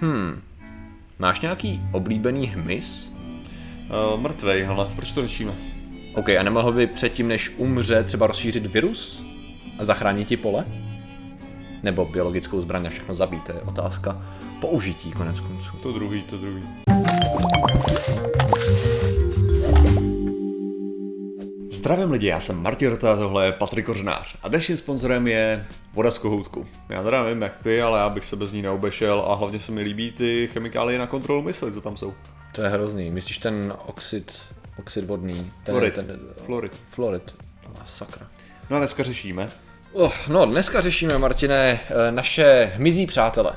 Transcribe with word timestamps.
Hmm. 0.00 0.42
Máš 1.18 1.40
nějaký 1.40 1.80
oblíbený 1.92 2.46
hmyz? 2.46 3.12
Uh, 4.14 4.20
mrtvej, 4.20 4.62
hele, 4.62 4.90
proč 4.96 5.12
to 5.12 5.22
řešíme? 5.22 5.54
OK, 6.14 6.28
a 6.28 6.42
nemohl 6.42 6.72
by 6.72 6.86
předtím, 6.86 7.28
než 7.28 7.52
umře, 7.56 8.04
třeba 8.04 8.26
rozšířit 8.26 8.66
virus 8.66 9.24
a 9.78 9.84
zachránit 9.84 10.28
ti 10.28 10.36
pole? 10.36 10.64
Nebo 11.82 12.04
biologickou 12.04 12.60
zbraň 12.60 12.86
a 12.86 12.90
všechno 12.90 13.14
zabít, 13.14 13.44
to 13.44 13.52
je 13.52 13.60
otázka 13.60 14.26
použití 14.60 15.12
konec 15.12 15.40
konců. 15.40 15.76
To 15.82 15.92
druhý, 15.92 16.22
to 16.22 16.38
druhý. 16.38 16.62
Zdravím 21.88 22.10
lidi, 22.10 22.26
já 22.26 22.40
jsem 22.40 22.62
Martin 22.62 22.90
Rota, 22.90 23.16
tohle 23.16 23.46
je 23.46 23.52
Patrik 23.52 23.86
Kořnář 23.86 24.36
a 24.42 24.48
dnešním 24.48 24.76
sponzorem 24.76 25.26
je 25.26 25.66
voda 25.92 26.10
z 26.10 26.18
kohoutku. 26.18 26.66
Já 26.88 27.02
teda 27.02 27.24
nevím 27.24 27.42
jak 27.42 27.62
ty, 27.62 27.82
ale 27.82 27.98
já 27.98 28.08
bych 28.08 28.24
se 28.24 28.36
bez 28.36 28.52
ní 28.52 28.62
neobešel 28.62 29.24
a 29.28 29.34
hlavně 29.34 29.60
se 29.60 29.72
mi 29.72 29.80
líbí 29.80 30.12
ty 30.12 30.48
chemikálie 30.52 30.98
na 30.98 31.06
kontrolu 31.06 31.42
mysli, 31.42 31.72
co 31.72 31.80
tam 31.80 31.96
jsou. 31.96 32.14
To 32.52 32.62
je 32.62 32.68
hrozný. 32.68 33.10
Myslíš 33.10 33.38
ten 33.38 33.74
oxid, 33.86 34.46
oxid 34.78 35.04
vodný? 35.04 35.52
Ten, 35.64 35.72
Florid. 35.72 35.94
Ten, 35.94 36.18
Florid. 36.46 36.72
Florid. 36.90 37.34
Oh, 37.66 37.80
sakra. 37.86 38.26
No 38.70 38.76
a 38.76 38.78
dneska 38.78 39.02
řešíme. 39.02 39.50
Oh, 39.92 40.12
no, 40.28 40.46
dneska 40.46 40.80
řešíme, 40.80 41.18
Martine, 41.18 41.80
eh, 41.90 42.12
naše 42.12 42.72
hmyzí 42.74 43.06
přátele. 43.06 43.52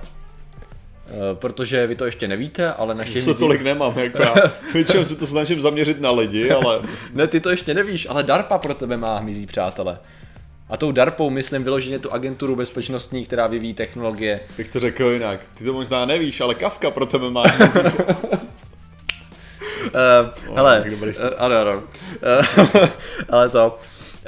Eh, 1.07 1.35
Protože 1.35 1.87
vy 1.87 1.95
to 1.95 2.05
ještě 2.05 2.27
nevíte, 2.27 2.73
ale 2.73 2.95
naše 2.95 3.11
Se 3.21 3.29
hmyzí... 3.29 3.39
tolik 3.39 3.61
nemám, 3.61 3.99
jako 3.99 4.21
já. 4.21 4.35
Většinou 4.73 5.05
se 5.05 5.15
to 5.15 5.27
snažím 5.27 5.61
zaměřit 5.61 6.01
na 6.01 6.11
lidi, 6.11 6.51
ale 6.51 6.81
Ne, 7.13 7.27
ty 7.27 7.39
to 7.39 7.49
ještě 7.49 7.73
nevíš, 7.73 8.07
ale 8.09 8.23
DARPA 8.23 8.57
pro 8.57 8.73
tebe 8.73 8.97
má 8.97 9.17
hmyzí 9.17 9.45
přátele. 9.45 9.99
A 10.69 10.77
tou 10.77 10.91
DARPou 10.91 11.29
myslím 11.29 11.63
vyloženě 11.63 11.99
tu 11.99 12.13
agenturu 12.13 12.55
bezpečnostní, 12.55 13.25
která 13.25 13.47
vyvíjí 13.47 13.73
technologie. 13.73 14.39
bych 14.57 14.67
to 14.67 14.79
řekl 14.79 15.03
jinak. 15.05 15.39
Ty 15.57 15.63
to 15.65 15.73
možná 15.73 16.05
nevíš, 16.05 16.41
ale 16.41 16.55
Kafka 16.55 16.91
pro 16.91 17.05
tebe 17.05 17.29
má 17.29 17.43
Uh, 20.45 20.55
hele, 20.55 20.81
tak 20.81 20.91
dobrý. 20.91 21.09
uh, 21.09 21.15
ano, 21.37 21.55
ano. 21.57 21.83
Uh, 22.63 22.87
ale 23.29 23.49
to, 23.49 23.79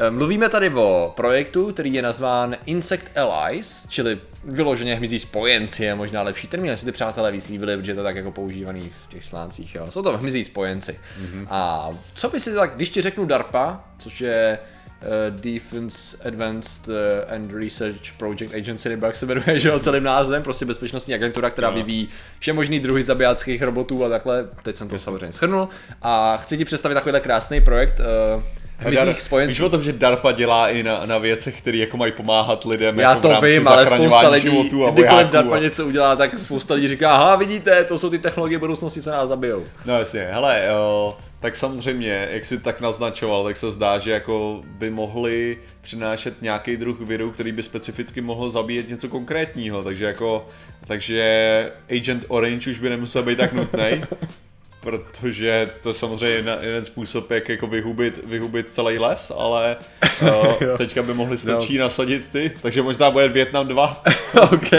Mluvíme 0.09 0.49
tady 0.49 0.69
o 0.69 1.13
projektu, 1.15 1.73
který 1.73 1.93
je 1.93 2.01
nazván 2.01 2.55
Insect 2.65 3.17
Allies, 3.17 3.85
čili 3.89 4.19
vyloženě 4.45 4.95
hmyzí 4.95 5.19
spojenci 5.19 5.83
je 5.83 5.95
možná 5.95 6.21
lepší 6.21 6.47
termín, 6.47 6.71
jestli 6.71 6.85
ty 6.85 6.91
přátelé 6.91 7.31
víc 7.31 7.47
líbili, 7.47 7.77
protože 7.77 7.93
to 7.93 7.99
je 7.99 8.03
tak 8.03 8.15
jako 8.15 8.31
používaný 8.31 8.91
v 9.03 9.07
těch 9.07 9.25
článcích, 9.25 9.75
jo. 9.75 9.91
Jsou 9.91 10.01
to 10.01 10.17
hmyzí 10.17 10.43
spojenci. 10.43 10.91
Mm-hmm. 10.91 11.47
A 11.49 11.89
co 12.13 12.29
by 12.29 12.39
si 12.39 12.53
tak, 12.53 12.75
když 12.75 12.89
ti 12.89 13.01
řeknu 13.01 13.25
DARPA, 13.25 13.83
což 13.97 14.21
je 14.21 14.59
uh, 14.59 15.39
Defense 15.39 16.17
Advanced 16.27 16.87
uh, 16.87 16.93
and 17.35 17.53
Research 17.53 18.13
Project 18.17 18.53
Agency, 18.53 18.89
nebo 18.89 19.05
jak 19.05 19.15
se 19.15 19.25
jmenuje, 19.25 19.59
že 19.59 19.69
jo, 19.69 19.79
celým 19.79 20.03
názvem, 20.03 20.43
prostě 20.43 20.65
bezpečnostní 20.65 21.13
agentura, 21.13 21.49
která 21.49 21.67
Jo. 21.67 21.73
vyvíjí 21.73 22.09
vše 22.39 22.53
možný 22.53 22.79
druhy 22.79 23.03
zabijáckých 23.03 23.61
robotů 23.61 24.05
a 24.05 24.09
takhle, 24.09 24.47
teď 24.63 24.75
jsem 24.75 24.89
to 24.89 24.97
samozřejmě 24.97 25.31
shrnul. 25.31 25.69
A 26.01 26.37
chci 26.37 26.57
ti 26.57 26.65
představit 26.65 26.95
takovýhle 26.95 27.19
krásný 27.19 27.61
projekt 27.61 27.99
uh, 27.99 28.43
hmyzích 28.77 29.15
Víš 29.15 29.23
spojenců. 29.23 29.65
o 29.65 29.69
tom, 29.69 29.81
že 29.81 29.93
DARPA 29.93 30.31
dělá 30.31 30.69
i 30.69 30.83
na, 30.83 31.05
na 31.05 31.17
věcech, 31.17 31.61
které 31.61 31.77
jako 31.77 31.97
mají 31.97 32.11
pomáhat 32.11 32.65
lidem 32.65 32.99
Já 32.99 33.09
jako 33.09 33.19
v 33.19 33.21
to 33.21 33.41
vím, 33.41 33.67
ale 33.67 33.87
spousta 33.87 34.29
lidí, 34.29 34.49
životů 34.49 34.87
a 34.87 34.91
kdykoliv 34.91 35.27
DARPA 35.27 35.55
a... 35.55 35.59
něco 35.59 35.85
udělá, 35.85 36.15
tak 36.15 36.39
spousta 36.39 36.73
lidí 36.73 36.87
říká, 36.87 37.11
aha, 37.11 37.35
vidíte, 37.35 37.83
to 37.83 37.97
jsou 37.97 38.09
ty 38.09 38.19
technologie 38.19 38.59
budoucnosti, 38.59 39.01
co 39.01 39.11
nás 39.11 39.29
zabijou. 39.29 39.63
No 39.85 39.99
jasně, 39.99 40.27
hele, 40.31 40.65
jo, 40.69 41.17
tak 41.39 41.55
samozřejmě, 41.55 42.27
jak 42.31 42.45
si 42.45 42.59
tak 42.59 42.81
naznačoval, 42.81 43.43
tak 43.43 43.57
se 43.57 43.71
zdá, 43.71 43.99
že 43.99 44.11
jako 44.11 44.63
by 44.65 44.89
mohli 44.89 45.57
přinášet 45.81 46.41
nějaký 46.41 46.77
druh 46.77 47.01
viru, 47.01 47.31
který 47.31 47.51
by 47.51 47.63
specificky 47.63 48.21
mohl 48.21 48.49
zabíjet 48.49 48.89
něco 48.89 49.09
konkrétního, 49.09 49.83
takže 49.83 50.05
jako, 50.05 50.47
takže 50.87 51.71
Agent 51.89 52.25
Orange 52.27 52.71
už 52.71 52.79
by 52.79 52.89
nemusel 52.89 53.23
být 53.23 53.37
tak 53.37 53.53
nutný. 53.53 54.03
Protože 54.83 55.69
to 55.81 55.89
je 55.89 55.93
samozřejmě 55.93 56.35
jedna- 56.35 56.57
jeden 56.61 56.85
způsob, 56.85 57.31
jak 57.31 57.49
jako 57.49 57.67
vyhubit, 57.67 58.19
vyhubit 58.25 58.69
celý 58.69 58.99
les, 58.99 59.31
ale 59.37 59.77
uh, 60.21 60.77
teďka 60.77 61.03
by 61.03 61.13
mohli 61.13 61.37
stačí 61.37 61.77
No. 61.77 61.83
nasadit 61.83 62.29
ty, 62.31 62.51
takže 62.61 62.81
možná 62.81 63.11
bude 63.11 63.27
Vietnam 63.27 63.67
2. 63.67 64.03
OK, 64.41 64.69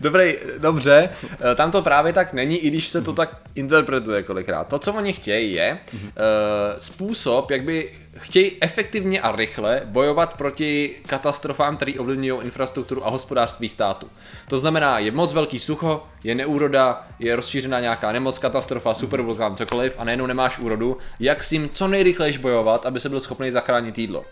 dobrý, 0.00 0.34
dobře. 0.58 1.08
Eh, 1.50 1.54
Tam 1.54 1.70
to 1.70 1.82
právě 1.82 2.12
tak 2.12 2.32
není, 2.32 2.58
i 2.58 2.70
když 2.70 2.88
se 2.88 3.02
to 3.02 3.12
tak 3.12 3.36
interpretuje 3.54 4.22
kolikrát. 4.22 4.68
To, 4.68 4.78
co 4.78 4.92
oni 4.92 5.12
chtějí, 5.12 5.52
je 5.52 5.78
uh, 5.94 6.00
způsob, 6.78 7.50
jak 7.50 7.64
by 7.64 7.90
chtějí 8.18 8.56
efektivně 8.60 9.20
a 9.20 9.36
rychle 9.36 9.82
bojovat 9.84 10.36
proti 10.36 10.94
katastrofám, 11.06 11.76
které 11.76 11.92
ovlivňují 11.98 12.42
infrastrukturu 12.42 13.06
a 13.06 13.10
hospodářství 13.10 13.68
státu. 13.68 14.10
To 14.48 14.58
znamená, 14.58 14.98
je 14.98 15.10
moc 15.10 15.32
velký 15.32 15.58
sucho, 15.58 16.02
je 16.24 16.34
neúroda, 16.34 17.06
je 17.18 17.36
rozšířená 17.36 17.80
nějaká 17.80 18.12
nemoc, 18.12 18.38
katastrofa, 18.38 18.94
supervulkán, 18.94 19.56
cokoliv 19.56 19.94
a 19.98 20.04
najednou 20.04 20.26
nemáš 20.26 20.58
úrodu, 20.58 20.98
jak 21.20 21.42
s 21.42 21.48
tím 21.48 21.70
co 21.72 21.88
nejrychlejš 21.88 22.38
bojovat, 22.38 22.86
aby 22.86 23.00
se 23.00 23.08
byl 23.08 23.20
schopný 23.20 23.50
zachránit 23.50 23.98
jídlo. 23.98 24.24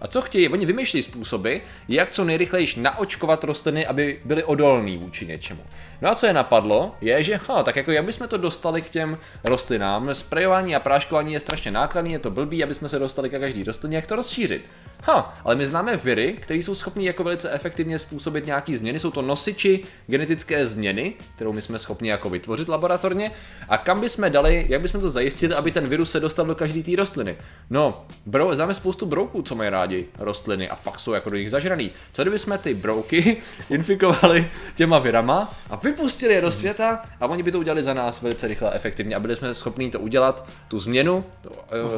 A 0.00 0.06
co 0.08 0.22
chtějí? 0.22 0.48
Oni 0.48 0.66
vymýšlejí 0.66 1.02
způsoby, 1.02 1.56
jak 1.88 2.10
co 2.10 2.24
nejrychleji 2.24 2.66
naočkovat 2.76 3.44
rostliny, 3.44 3.86
aby 3.86 4.20
byly 4.24 4.44
odolný 4.44 4.96
vůči 4.96 5.26
něčemu. 5.26 5.60
No 6.02 6.10
a 6.10 6.14
co 6.14 6.26
je 6.26 6.32
napadlo, 6.32 6.94
je, 7.00 7.22
že 7.22 7.40
ha, 7.48 7.62
tak 7.62 7.76
jako 7.76 7.90
jak 7.90 8.04
bychom 8.04 8.28
to 8.28 8.36
dostali 8.36 8.82
k 8.82 8.88
těm 8.88 9.18
rostlinám, 9.44 10.14
sprejování 10.14 10.76
a 10.76 10.80
práškování 10.80 11.32
je 11.32 11.40
strašně 11.40 11.70
nákladný, 11.70 12.12
je 12.12 12.18
to 12.18 12.30
blbý, 12.30 12.64
aby 12.64 12.74
jsme 12.74 12.88
se 12.88 12.98
dostali 12.98 13.30
ke 13.30 13.38
každý 13.38 13.64
rostlině, 13.64 13.96
jak 13.96 14.06
to 14.06 14.16
rozšířit. 14.16 14.64
Ha, 15.04 15.34
ale 15.44 15.54
my 15.54 15.66
známe 15.66 15.96
viry, 15.96 16.32
které 16.40 16.60
jsou 16.60 16.74
schopni 16.74 17.06
jako 17.06 17.24
velice 17.24 17.50
efektivně 17.50 17.98
způsobit 17.98 18.46
nějaký 18.46 18.76
změny, 18.76 18.98
jsou 18.98 19.10
to 19.10 19.22
nosiči 19.22 19.80
genetické 20.06 20.66
změny, 20.66 21.14
kterou 21.34 21.52
my 21.52 21.62
jsme 21.62 21.78
schopni 21.78 22.08
jako 22.08 22.30
vytvořit 22.30 22.68
laboratorně. 22.68 23.30
A 23.68 23.78
kam 23.78 24.00
bychom 24.00 24.32
dali, 24.32 24.66
jak 24.68 24.80
bychom 24.80 25.00
to 25.00 25.10
zajistili, 25.10 25.54
aby 25.54 25.70
ten 25.70 25.88
virus 25.88 26.10
se 26.10 26.20
dostal 26.20 26.46
do 26.46 26.54
každé 26.54 26.82
té 26.82 26.96
rostliny? 26.96 27.36
No, 27.70 28.06
bro, 28.26 28.54
známe 28.54 28.74
spoustu 28.74 29.06
brouků, 29.06 29.42
co 29.42 29.54
mají 29.54 29.70
rádi 29.70 29.89
rostliny 30.18 30.68
a 30.68 30.76
fakt 30.76 31.00
jsou 31.00 31.12
jako 31.12 31.30
do 31.30 31.36
nich 31.36 31.50
zažraný. 31.50 31.90
Co 32.12 32.22
kdyby 32.22 32.38
jsme 32.38 32.58
ty 32.58 32.74
brouky 32.74 33.36
infikovali 33.70 34.50
těma 34.74 34.98
virama 34.98 35.54
a 35.70 35.76
vypustili 35.76 36.34
je 36.34 36.40
do 36.40 36.50
světa 36.50 37.02
a 37.20 37.26
oni 37.26 37.42
by 37.42 37.52
to 37.52 37.58
udělali 37.58 37.82
za 37.82 37.94
nás 37.94 38.22
velice 38.22 38.48
rychle 38.48 38.70
a 38.70 38.74
efektivně 38.74 39.16
a 39.16 39.20
byli 39.20 39.36
jsme 39.36 39.54
schopni 39.54 39.90
to 39.90 40.00
udělat, 40.00 40.48
tu 40.68 40.78
změnu, 40.78 41.24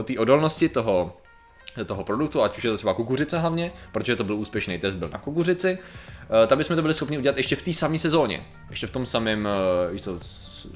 eh, 0.00 0.02
té 0.02 0.18
odolnosti 0.18 0.68
toho 0.68 1.16
toho 1.86 2.04
produktu, 2.04 2.42
ať 2.42 2.58
už 2.58 2.64
je 2.64 2.70
to 2.70 2.76
třeba 2.76 2.94
kukuřice 2.94 3.38
hlavně, 3.38 3.72
protože 3.92 4.16
to 4.16 4.24
byl 4.24 4.36
úspěšný 4.36 4.78
test, 4.78 4.94
byl 4.94 5.08
na 5.08 5.18
kukuřici, 5.18 5.78
eh, 6.44 6.46
tam 6.46 6.58
bychom 6.58 6.76
to 6.76 6.82
byli 6.82 6.94
schopni 6.94 7.18
udělat 7.18 7.36
ještě 7.36 7.56
v 7.56 7.62
té 7.62 7.72
samé 7.72 7.98
sezóně, 7.98 8.44
ještě 8.70 8.86
v 8.86 8.90
tom 8.90 9.06
samém, 9.06 9.48
eh, 9.48 10.18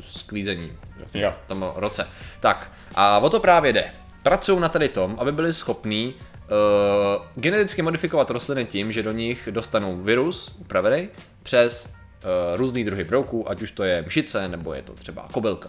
sklízení, 0.00 0.72
Jo. 1.14 1.34
v 1.40 1.46
tom 1.46 1.72
roce. 1.76 2.08
Tak, 2.40 2.72
a 2.94 3.18
o 3.18 3.30
to 3.30 3.40
právě 3.40 3.72
jde. 3.72 3.92
Pracují 4.26 4.60
na 4.60 4.68
tady 4.68 4.88
tom, 4.88 5.16
aby 5.18 5.32
byli 5.32 5.52
schopní 5.52 6.14
uh, 6.14 7.24
geneticky 7.34 7.82
modifikovat 7.82 8.30
rostliny 8.30 8.64
tím, 8.64 8.92
že 8.92 9.02
do 9.02 9.12
nich 9.12 9.48
dostanou 9.50 9.96
virus 9.96 10.56
upravený 10.58 11.08
přes 11.42 11.86
uh, 11.86 12.30
různý 12.56 12.84
druhy 12.84 13.04
brouků, 13.04 13.50
ať 13.50 13.62
už 13.62 13.70
to 13.70 13.84
je 13.84 14.04
mšice, 14.06 14.48
nebo 14.48 14.74
je 14.74 14.82
to 14.82 14.92
třeba 14.92 15.28
kobylka. 15.32 15.68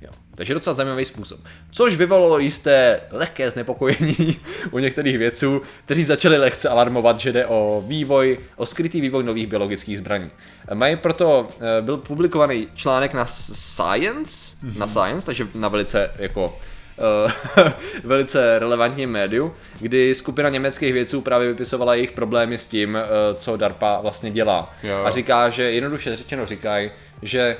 Jo. 0.00 0.10
Takže 0.34 0.54
docela 0.54 0.74
zajímavý 0.74 1.04
způsob. 1.04 1.40
Což 1.70 1.96
vyvolalo 1.96 2.38
jisté 2.38 3.00
lehké 3.10 3.50
znepokojení 3.50 4.16
u 4.70 4.78
některých 4.78 5.18
vědců, 5.18 5.62
kteří 5.84 6.04
začali 6.04 6.36
lehce 6.36 6.68
alarmovat, 6.68 7.20
že 7.20 7.32
jde 7.32 7.46
o 7.46 7.84
vývoj, 7.86 8.38
o 8.56 8.66
skrytý 8.66 9.00
vývoj 9.00 9.24
nových 9.24 9.46
biologických 9.46 9.98
zbraní. 9.98 10.30
Mají 10.74 10.96
proto, 10.96 11.48
eh, 11.60 11.82
byl 11.82 11.96
publikovaný 11.96 12.68
článek 12.74 13.14
na 13.14 13.26
Science, 13.26 14.56
mm-hmm. 14.56 14.78
na 14.78 14.86
Science, 14.86 15.26
takže 15.26 15.48
na 15.54 15.68
velice 15.68 16.10
jako 16.18 16.58
velice 18.04 18.58
relevantním 18.58 19.10
médiu, 19.10 19.54
kdy 19.80 20.14
skupina 20.14 20.48
německých 20.48 20.92
vědců 20.92 21.20
právě 21.20 21.48
vypisovala 21.48 21.94
jejich 21.94 22.12
problémy 22.12 22.58
s 22.58 22.66
tím, 22.66 22.96
eh, 22.96 23.02
co 23.38 23.56
DARPA 23.56 24.00
vlastně 24.00 24.30
dělá. 24.30 24.74
Jo. 24.82 25.04
A 25.04 25.10
říká, 25.10 25.50
že 25.50 25.62
jednoduše 25.62 26.16
řečeno 26.16 26.46
říkají, 26.46 26.90
že 27.22 27.56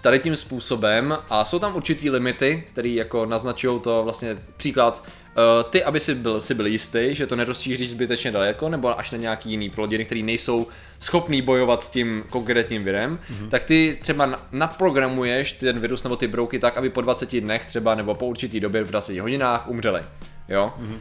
tady 0.00 0.18
tím 0.18 0.36
způsobem 0.36 1.18
a 1.30 1.44
jsou 1.44 1.58
tam 1.58 1.76
určitý 1.76 2.10
limity, 2.10 2.64
které 2.72 2.88
jako 2.88 3.26
naznačují 3.26 3.80
to 3.80 4.02
vlastně 4.04 4.36
příklad 4.56 5.04
uh, 5.04 5.70
ty, 5.70 5.84
aby 5.84 6.00
si 6.00 6.14
byl, 6.14 6.40
si 6.40 6.54
byl 6.54 6.66
jistý, 6.66 7.08
že 7.10 7.26
to 7.26 7.36
nerozšíříš 7.36 7.90
zbytečně 7.90 8.30
daleko, 8.30 8.68
nebo 8.68 8.98
až 8.98 9.10
na 9.10 9.18
nějaký 9.18 9.50
jiný 9.50 9.70
plodiny, 9.70 10.04
které 10.04 10.22
nejsou 10.22 10.66
schopný 10.98 11.42
bojovat 11.42 11.82
s 11.82 11.90
tím 11.90 12.24
konkrétním 12.30 12.84
virem, 12.84 13.18
mm-hmm. 13.18 13.48
tak 13.48 13.64
ty 13.64 13.98
třeba 14.02 14.26
na- 14.26 14.46
naprogramuješ 14.52 15.52
ten 15.52 15.80
virus 15.80 16.02
nebo 16.02 16.16
ty 16.16 16.26
brouky 16.26 16.58
tak, 16.58 16.76
aby 16.76 16.90
po 16.90 17.00
20 17.00 17.40
dnech 17.40 17.66
třeba 17.66 17.94
nebo 17.94 18.14
po 18.14 18.26
určitý 18.26 18.60
době 18.60 18.84
v 18.84 18.88
20 18.88 19.18
hodinách 19.18 19.68
umřeli. 19.68 20.00
Jo? 20.48 20.72
Mm-hmm. 20.80 20.98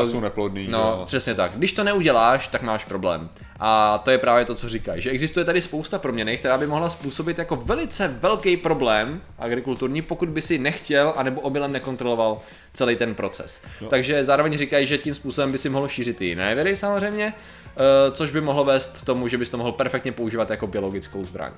A 0.00 0.04
jsou 0.04 0.20
neplodný. 0.20 0.68
No, 0.68 0.78
jo. 0.78 1.02
přesně 1.06 1.34
tak. 1.34 1.52
Když 1.54 1.72
to 1.72 1.84
neuděláš, 1.84 2.48
tak 2.48 2.62
máš 2.62 2.84
problém. 2.84 3.28
A 3.60 3.98
to 3.98 4.10
je 4.10 4.18
právě 4.18 4.44
to, 4.44 4.54
co 4.54 4.68
říkají, 4.68 5.02
že 5.02 5.10
existuje 5.10 5.44
tady 5.44 5.60
spousta 5.60 5.98
proměny, 5.98 6.36
která 6.36 6.58
by 6.58 6.66
mohla 6.66 6.90
způsobit 6.90 7.38
jako 7.38 7.56
velice 7.56 8.08
velký 8.08 8.56
problém 8.56 9.22
agrikulturní, 9.38 10.02
pokud 10.02 10.28
by 10.28 10.42
si 10.42 10.58
nechtěl 10.58 11.12
anebo 11.16 11.40
obilem 11.40 11.72
nekontroloval 11.72 12.40
celý 12.72 12.96
ten 12.96 13.14
proces. 13.14 13.62
No. 13.80 13.88
Takže 13.88 14.24
zároveň 14.24 14.58
říkají, 14.58 14.86
že 14.86 14.98
tím 14.98 15.14
způsobem 15.14 15.52
by 15.52 15.58
si 15.58 15.68
mohl 15.68 15.88
šířit 15.88 16.20
i 16.20 16.24
jiné 16.24 16.54
viry 16.54 16.76
samozřejmě, 16.76 17.34
eh, 17.34 18.10
což 18.10 18.30
by 18.30 18.40
mohlo 18.40 18.64
vést 18.64 19.02
k 19.02 19.04
tomu, 19.04 19.28
že 19.28 19.38
bys 19.38 19.50
to 19.50 19.58
mohl 19.58 19.72
perfektně 19.72 20.12
používat 20.12 20.50
jako 20.50 20.66
biologickou 20.66 21.24
zbraň. 21.24 21.52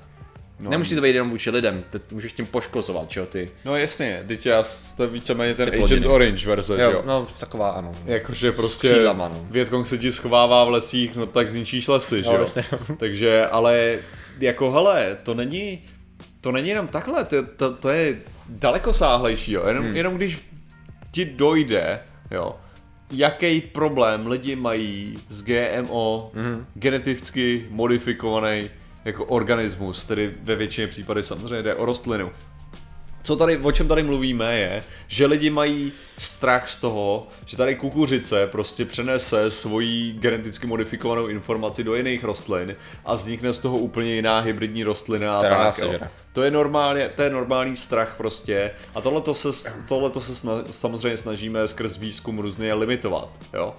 No. 0.63 0.69
Nemusí 0.69 0.95
to 0.95 1.01
být 1.01 1.15
jenom 1.15 1.29
vůči 1.29 1.49
lidem, 1.49 1.83
ty 1.89 1.99
můžeš 2.11 2.33
tím 2.33 2.45
poškozovat, 2.45 3.09
čo 3.09 3.25
ty. 3.25 3.49
No 3.65 3.77
jasně, 3.77 4.23
teď 4.27 4.45
já 4.45 4.63
jste 4.63 5.07
víceméně 5.07 5.53
ten 5.53 5.67
Agent 5.67 5.79
plodiny. 5.79 6.05
Orange 6.05 6.47
verze, 6.47 6.73
Jo, 6.73 6.89
že 6.91 6.95
jo? 6.97 7.03
no 7.05 7.27
taková 7.39 7.69
ano. 7.69 7.91
Jakože 8.05 8.51
prostě 8.51 9.03
no. 9.13 9.47
Větkong 9.49 9.87
se 9.87 9.97
ti 9.97 10.11
schovává 10.11 10.65
v 10.65 10.69
lesích, 10.69 11.15
no 11.15 11.25
tak 11.25 11.47
zničíš 11.47 11.87
lesy, 11.87 12.17
že 12.17 12.29
No, 12.29 12.33
jo? 12.33 12.39
jasně, 12.39 12.63
no. 12.71 12.95
Takže, 12.99 13.45
ale 13.45 13.97
jako 14.39 14.71
hele, 14.71 15.17
to 15.23 15.33
není, 15.33 15.83
to 16.41 16.51
není 16.51 16.69
jenom 16.69 16.87
takhle, 16.87 17.23
to, 17.25 17.43
to, 17.43 17.73
to 17.73 17.89
je 17.89 18.17
daleko 18.49 18.93
sáhlejší, 18.93 19.51
jo? 19.51 19.63
Jenom, 19.67 19.85
hmm. 19.85 19.95
jenom 19.95 20.15
když 20.15 20.37
ti 21.11 21.25
dojde, 21.25 21.99
jo, 22.31 22.55
jaký 23.11 23.61
problém 23.61 24.27
lidi 24.27 24.55
mají 24.55 25.19
s 25.27 25.43
GMO, 25.43 26.31
hmm. 26.35 26.65
geneticky 26.73 27.67
modifikovaný 27.69 28.69
jako 29.05 29.25
organismus, 29.25 30.05
tedy 30.05 30.33
ve 30.43 30.55
většině 30.55 30.87
případů 30.87 31.23
samozřejmě 31.23 31.63
jde 31.63 31.75
o 31.75 31.85
rostlinu. 31.85 32.31
Co 33.25 33.35
tady, 33.35 33.57
o 33.57 33.71
čem 33.71 33.87
tady 33.87 34.03
mluvíme 34.03 34.59
je, 34.59 34.83
že 35.07 35.25
lidi 35.25 35.49
mají 35.49 35.91
strach 36.17 36.69
z 36.69 36.79
toho, 36.81 37.27
že 37.45 37.57
tady 37.57 37.75
kukuřice 37.75 38.47
prostě 38.47 38.85
přenese 38.85 39.51
svoji 39.51 40.13
geneticky 40.13 40.67
modifikovanou 40.67 41.27
informaci 41.27 41.83
do 41.83 41.95
jiných 41.95 42.23
rostlin 42.23 42.75
a 43.05 43.13
vznikne 43.13 43.53
z 43.53 43.59
toho 43.59 43.77
úplně 43.77 44.15
jiná 44.15 44.39
hybridní 44.39 44.83
rostlina 44.83 45.35
a 45.35 45.41
tak. 45.41 45.77
Jo. 45.77 45.93
To 46.33 46.43
je 46.43 46.51
normálně, 46.51 47.09
to 47.09 47.21
je 47.21 47.29
normální 47.29 47.75
strach 47.75 48.15
prostě 48.17 48.71
a 48.95 49.01
tohle 49.01 49.21
se, 49.33 49.73
tohleto 49.87 50.21
se 50.21 50.35
sna, 50.35 50.53
samozřejmě 50.71 51.17
snažíme 51.17 51.67
skrz 51.67 51.97
výzkum 51.97 52.39
různě 52.39 52.73
limitovat, 52.73 53.29
jo. 53.53 53.75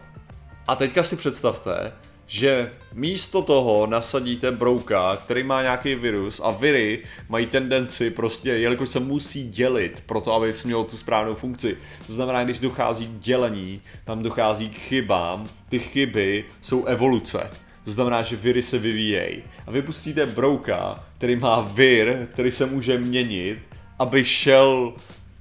A 0.69 0.77
teďka 0.77 1.03
si 1.03 1.17
představte, 1.17 1.93
že 2.27 2.71
místo 2.93 3.43
toho 3.43 3.87
nasadíte 3.87 4.51
brouka, 4.51 5.17
který 5.17 5.43
má 5.43 5.63
nějaký 5.63 5.95
virus 5.95 6.41
a 6.45 6.51
viry 6.51 6.99
mají 7.29 7.47
tendenci 7.47 8.11
prostě, 8.11 8.51
jelikož 8.51 8.89
se 8.89 9.01
musí 9.01 9.49
dělit 9.49 10.03
pro 10.07 10.21
to, 10.21 10.35
aby 10.35 10.55
mělo 10.65 10.85
tu 10.85 10.97
správnou 10.97 11.35
funkci. 11.35 11.77
To 12.07 12.13
znamená, 12.13 12.45
když 12.45 12.59
dochází 12.59 13.07
k 13.07 13.19
dělení, 13.19 13.81
tam 14.05 14.23
dochází 14.23 14.69
k 14.69 14.79
chybám, 14.79 15.49
ty 15.69 15.79
chyby 15.79 16.45
jsou 16.61 16.85
evoluce. 16.85 17.51
To 17.85 17.91
znamená, 17.91 18.23
že 18.23 18.37
viry 18.37 18.63
se 18.63 18.79
vyvíjejí. 18.79 19.43
A 19.67 19.71
vy 19.71 19.83
pustíte 19.83 20.27
brouka, 20.27 21.05
který 21.19 21.37
má 21.37 21.61
vir, 21.61 22.29
který 22.33 22.51
se 22.51 22.67
může 22.67 22.99
měnit, 22.99 23.59
aby 23.99 24.25
šel 24.25 24.93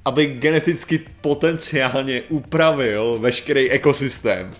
aby 0.06 0.25
geneticky 0.25 1.01
potenciálně 1.21 2.21
upravil 2.21 3.18
veškerý 3.19 3.71
ekosystém. 3.71 4.51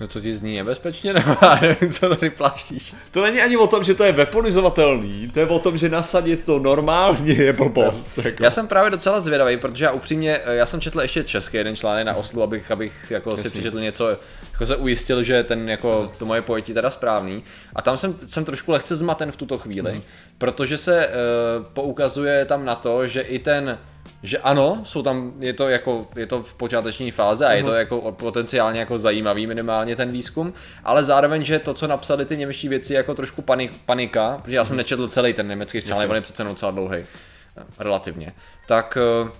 No 0.00 0.08
to 0.08 0.20
ti 0.20 0.32
zní 0.32 0.56
nebezpečně, 0.56 1.12
nebo 1.12 1.36
já 1.42 1.58
nevím, 1.60 1.90
co 1.90 2.08
tady 2.08 2.30
pláštíš. 2.30 2.94
To 3.10 3.22
není 3.22 3.40
ani 3.40 3.56
o 3.56 3.66
tom, 3.66 3.84
že 3.84 3.94
to 3.94 4.04
je 4.04 4.12
weaponizovatelný, 4.12 5.30
to 5.34 5.40
je 5.40 5.46
o 5.46 5.58
tom, 5.58 5.78
že 5.78 5.88
nasadit 5.88 6.44
to 6.44 6.58
normálně 6.58 7.32
je 7.32 7.52
blbost. 7.52 8.18
Jako. 8.18 8.44
Já 8.44 8.50
jsem 8.50 8.68
právě 8.68 8.90
docela 8.90 9.20
zvědavý, 9.20 9.56
protože 9.56 9.84
já 9.84 9.90
upřímně, 9.90 10.40
eh, 10.44 10.54
já 10.54 10.66
jsem 10.66 10.80
četl 10.80 11.00
ještě 11.00 11.24
český 11.24 11.56
jeden 11.56 11.76
článek 11.76 12.06
na 12.06 12.14
Oslu, 12.14 12.42
abych, 12.42 12.70
abych 12.70 12.92
jako 13.10 13.36
si 13.36 13.50
přečetl 13.50 13.80
něco, 13.80 14.08
jako 14.52 14.66
se 14.66 14.76
ujistil, 14.76 15.22
že 15.22 15.44
ten 15.44 15.68
jako 15.68 16.12
to 16.18 16.26
moje 16.26 16.42
pojetí 16.42 16.74
teda 16.74 16.90
správný. 16.90 17.44
A 17.76 17.82
tam 17.82 17.96
jsem, 17.96 18.16
jsem 18.26 18.44
trošku 18.44 18.72
lehce 18.72 18.96
zmaten 18.96 19.32
v 19.32 19.36
tuto 19.36 19.58
chvíli, 19.58 20.02
protože 20.38 20.78
se 20.78 21.08
uh, 21.08 21.64
poukazuje 21.72 22.44
tam 22.44 22.64
na 22.64 22.74
to, 22.74 23.06
že 23.06 23.20
i 23.20 23.38
ten 23.38 23.78
že 24.22 24.38
ano, 24.38 24.80
jsou 24.84 25.02
tam, 25.02 25.32
je 25.40 25.52
to 25.52 25.68
jako, 25.68 26.06
je 26.16 26.26
to 26.26 26.42
v 26.42 26.54
počáteční 26.54 27.10
fáze 27.10 27.46
a 27.46 27.52
je 27.52 27.62
to 27.62 27.74
jako 27.74 28.12
potenciálně 28.12 28.80
jako 28.80 28.98
zajímavý 28.98 29.46
minimálně 29.46 29.96
ten 29.96 30.12
výzkum, 30.12 30.54
ale 30.84 31.04
zároveň, 31.04 31.44
že 31.44 31.58
to, 31.58 31.74
co 31.74 31.86
napsali 31.86 32.24
ty 32.24 32.36
němečtí 32.36 32.68
věci, 32.68 32.94
jako 32.94 33.14
trošku 33.14 33.42
panik, 33.42 33.72
panika, 33.86 34.38
protože 34.42 34.56
já 34.56 34.64
jsem 34.64 34.76
nečetl 34.76 35.08
celý 35.08 35.32
ten 35.32 35.48
německý 35.48 35.80
článek, 35.80 36.10
on 36.10 36.16
je 36.16 36.20
přece 36.20 36.44
docela 36.44 36.70
dlouhý, 36.70 36.98
eh, 36.98 37.64
relativně, 37.78 38.32
tak 38.66 38.98
eh, 39.00 39.30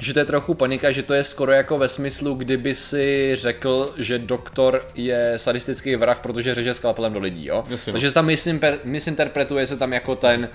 že 0.00 0.12
to 0.12 0.18
je 0.18 0.24
trochu 0.24 0.54
panika, 0.54 0.90
že 0.90 1.02
to 1.02 1.14
je 1.14 1.24
skoro 1.24 1.52
jako 1.52 1.78
ve 1.78 1.88
smyslu, 1.88 2.34
kdyby 2.34 2.74
si 2.74 3.36
řekl, 3.36 3.94
že 3.98 4.18
doktor 4.18 4.86
je 4.94 5.32
sadistický 5.36 5.96
vrah, 5.96 6.18
protože 6.18 6.54
řeže 6.54 6.74
skalpelem 6.74 7.12
do 7.12 7.20
lidí, 7.20 7.46
jo? 7.46 7.64
Jasně, 7.68 7.92
no. 7.92 7.94
Takže 7.94 8.08
se 8.08 8.14
tam 8.14 8.30
misinterpretuje 8.84 9.66
se 9.66 9.76
tam 9.76 9.92
jako 9.92 10.16
ten 10.16 10.48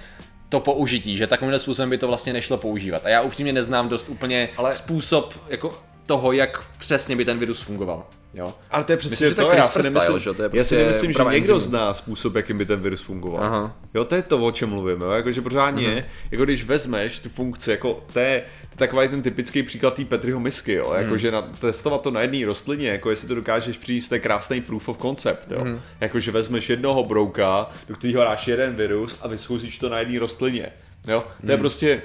to 0.49 0.59
použití, 0.59 1.17
že 1.17 1.27
takovýmhle 1.27 1.59
způsobem 1.59 1.89
by 1.89 1.97
to 1.97 2.07
vlastně 2.07 2.33
nešlo 2.33 2.57
používat. 2.57 3.05
A 3.05 3.09
já 3.09 3.21
upřímně 3.21 3.53
neznám 3.53 3.89
dost 3.89 4.09
úplně 4.09 4.49
Ale... 4.57 4.73
způsob 4.73 5.33
jako 5.49 5.88
toho, 6.09 6.31
jak 6.31 6.63
přesně 6.79 7.15
by 7.15 7.25
ten 7.25 7.39
virus 7.39 7.61
fungoval. 7.61 8.05
Jo? 8.33 8.53
Ale 8.71 8.83
to 8.83 8.91
je 8.91 8.97
přesně 8.97 9.13
Myslím, 9.13 9.29
že 9.29 9.35
to 9.35 9.49
to, 9.49 9.55
já 9.55 9.69
si 9.69 9.83
nemyslím, 9.83 10.01
style, 10.01 10.19
že? 10.19 10.33
To 10.33 10.43
je 10.43 10.45
já 10.45 10.49
si 10.49 10.57
prostě 10.57 10.77
nemyslím 10.77 11.13
že 11.13 11.23
někdo 11.23 11.35
enzymů. 11.37 11.59
zná 11.59 11.93
způsob, 11.93 12.35
jakým 12.35 12.57
by 12.57 12.65
ten 12.65 12.79
virus 12.79 13.01
fungoval. 13.01 13.43
Aha. 13.45 13.75
Jo, 13.93 14.05
to 14.05 14.15
je 14.15 14.21
to, 14.21 14.37
o 14.45 14.51
čem 14.51 14.69
mluvím, 14.69 15.01
jo? 15.01 15.09
Jako, 15.11 15.31
že 15.31 15.41
pořádně, 15.41 15.87
Mhm. 15.87 16.03
jako 16.31 16.43
když 16.43 16.63
vezmeš 16.63 17.19
tu 17.19 17.29
funkci, 17.29 17.71
jako 17.71 18.03
to 18.13 18.19
je, 18.19 18.41
to 18.61 18.83
je 18.83 18.87
takový 18.87 19.07
ten 19.07 19.21
typický 19.21 19.63
příklad 19.63 19.93
té 19.93 20.05
Petriho 20.05 20.39
misky, 20.39 20.73
jo? 20.73 20.93
Jako, 20.93 21.09
Mhm. 21.09 21.17
že 21.17 21.31
na, 21.31 21.41
testovat 21.41 22.01
to 22.01 22.11
na 22.11 22.21
jedné 22.21 22.45
rostlině, 22.45 22.89
jako 22.89 23.09
jestli 23.09 23.27
to 23.27 23.35
dokážeš 23.35 23.77
přijít, 23.77 24.09
to 24.09 24.15
je 24.15 24.19
krásný 24.19 24.61
proof 24.61 24.89
of 24.89 24.97
concept, 24.97 25.51
jo? 25.51 25.59
Mhm. 25.65 25.81
Jako, 26.01 26.19
že 26.19 26.31
vezmeš 26.31 26.69
jednoho 26.69 27.03
brouka, 27.03 27.69
do 27.87 27.95
kterého 27.95 28.23
dáš 28.23 28.47
jeden 28.47 28.75
virus 28.75 29.17
a 29.21 29.27
vyzkoušíš 29.27 29.77
to 29.79 29.89
na 29.89 29.99
jedné 29.99 30.19
rostlině, 30.19 30.69
jo? 31.07 31.23
To 31.45 31.51
je 31.51 31.55
Mhm. 31.57 31.59
prostě 31.59 32.01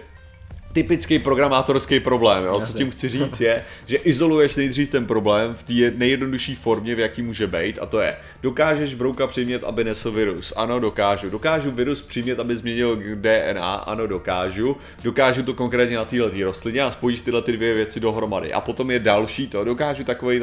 typický 0.75 1.19
programátorský 1.19 2.01
problém. 2.01 2.45
Jo? 2.45 2.61
Co 2.61 2.73
tím 2.79 2.91
chci 2.91 3.09
říct 3.09 3.41
je, 3.41 3.65
že 3.87 3.97
izoluješ 3.97 4.57
nejdřív 4.57 4.89
ten 4.89 5.07
problém 5.07 5.55
v 5.55 5.65
té 5.65 5.97
nejjednodušší 5.99 6.55
formě, 6.55 6.95
v 6.95 6.99
jaký 6.99 7.23
může 7.23 7.47
být, 7.47 7.79
a 7.83 7.87
to 7.87 8.01
je, 8.01 8.17
dokážeš 8.43 8.95
brouka 8.95 9.27
přimět, 9.27 9.65
aby 9.65 9.85
nesl 9.85 10.13
virus? 10.13 10.53
Ano, 10.57 10.81
dokážu. 10.81 11.31
Dokážu 11.31 11.71
virus 11.71 12.03
přimět, 12.03 12.41
aby 12.41 12.57
změnil 12.57 12.99
DNA? 13.15 13.75
Ano, 13.75 14.07
dokážu. 14.07 14.77
Dokážu 15.05 15.43
to 15.43 15.55
konkrétně 15.55 15.97
na 15.97 16.05
této 16.05 16.31
rostlině 16.45 16.83
a 16.83 16.91
spojíš 16.91 17.21
tyhle 17.21 17.43
ty 17.43 17.53
dvě 17.53 17.75
věci 17.75 18.01
dohromady. 18.01 18.53
A 18.53 18.61
potom 18.61 18.91
je 18.91 18.99
další 18.99 19.49
to, 19.49 19.65
dokážu 19.65 20.05
takový, 20.05 20.41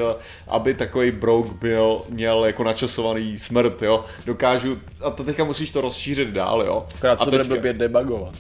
aby 0.48 0.74
takový 0.74 1.12
brouk 1.12 1.54
byl, 1.54 2.02
měl 2.10 2.46
jako 2.46 2.64
načasovaný 2.64 3.38
smrt, 3.38 3.82
jo. 3.82 4.06
Dokážu, 4.26 4.78
a 5.02 5.10
to 5.10 5.24
teďka 5.24 5.44
musíš 5.44 5.72
to 5.72 5.82
rozšířit 5.82 6.28
dál, 6.28 6.62
jo. 6.62 6.86
Akorát 6.96 7.14
a 7.14 7.18
se 7.18 7.26
to 7.26 7.32
bude 7.32 7.44
teďka- 7.44 7.56
blbě 7.56 7.74
debugovat. 7.74 8.34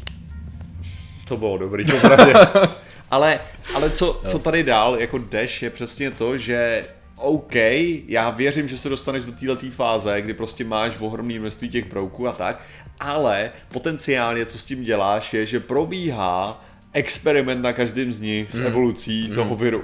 To 1.31 1.37
bylo 1.37 1.57
dobrý, 1.57 1.85
popravdě. 1.85 2.33
ale, 3.11 3.39
ale 3.75 3.89
co, 3.89 4.21
co 4.27 4.39
tady 4.39 4.63
dál 4.63 4.95
jako 4.95 5.17
jdeš 5.17 5.61
je 5.61 5.69
přesně 5.69 6.11
to, 6.11 6.37
že 6.37 6.85
OK, 7.15 7.55
já 8.07 8.29
věřím, 8.29 8.67
že 8.67 8.77
se 8.77 8.89
dostaneš 8.89 9.25
do 9.25 9.31
této 9.31 9.71
fáze, 9.71 10.21
kdy 10.21 10.33
prostě 10.33 10.63
máš 10.63 10.99
ohromné 10.99 11.39
množství 11.39 11.69
těch 11.69 11.89
brouků 11.89 12.27
a 12.27 12.31
tak, 12.31 12.61
ale 12.99 13.51
potenciálně 13.71 14.45
co 14.45 14.57
s 14.57 14.65
tím 14.65 14.83
děláš 14.83 15.33
je, 15.33 15.45
že 15.45 15.59
probíhá 15.59 16.63
experiment 16.93 17.61
na 17.61 17.73
každém 17.73 18.13
z 18.13 18.21
nich 18.21 18.51
s 18.51 18.59
evolucí 18.59 19.31
toho 19.35 19.55
viru. 19.55 19.83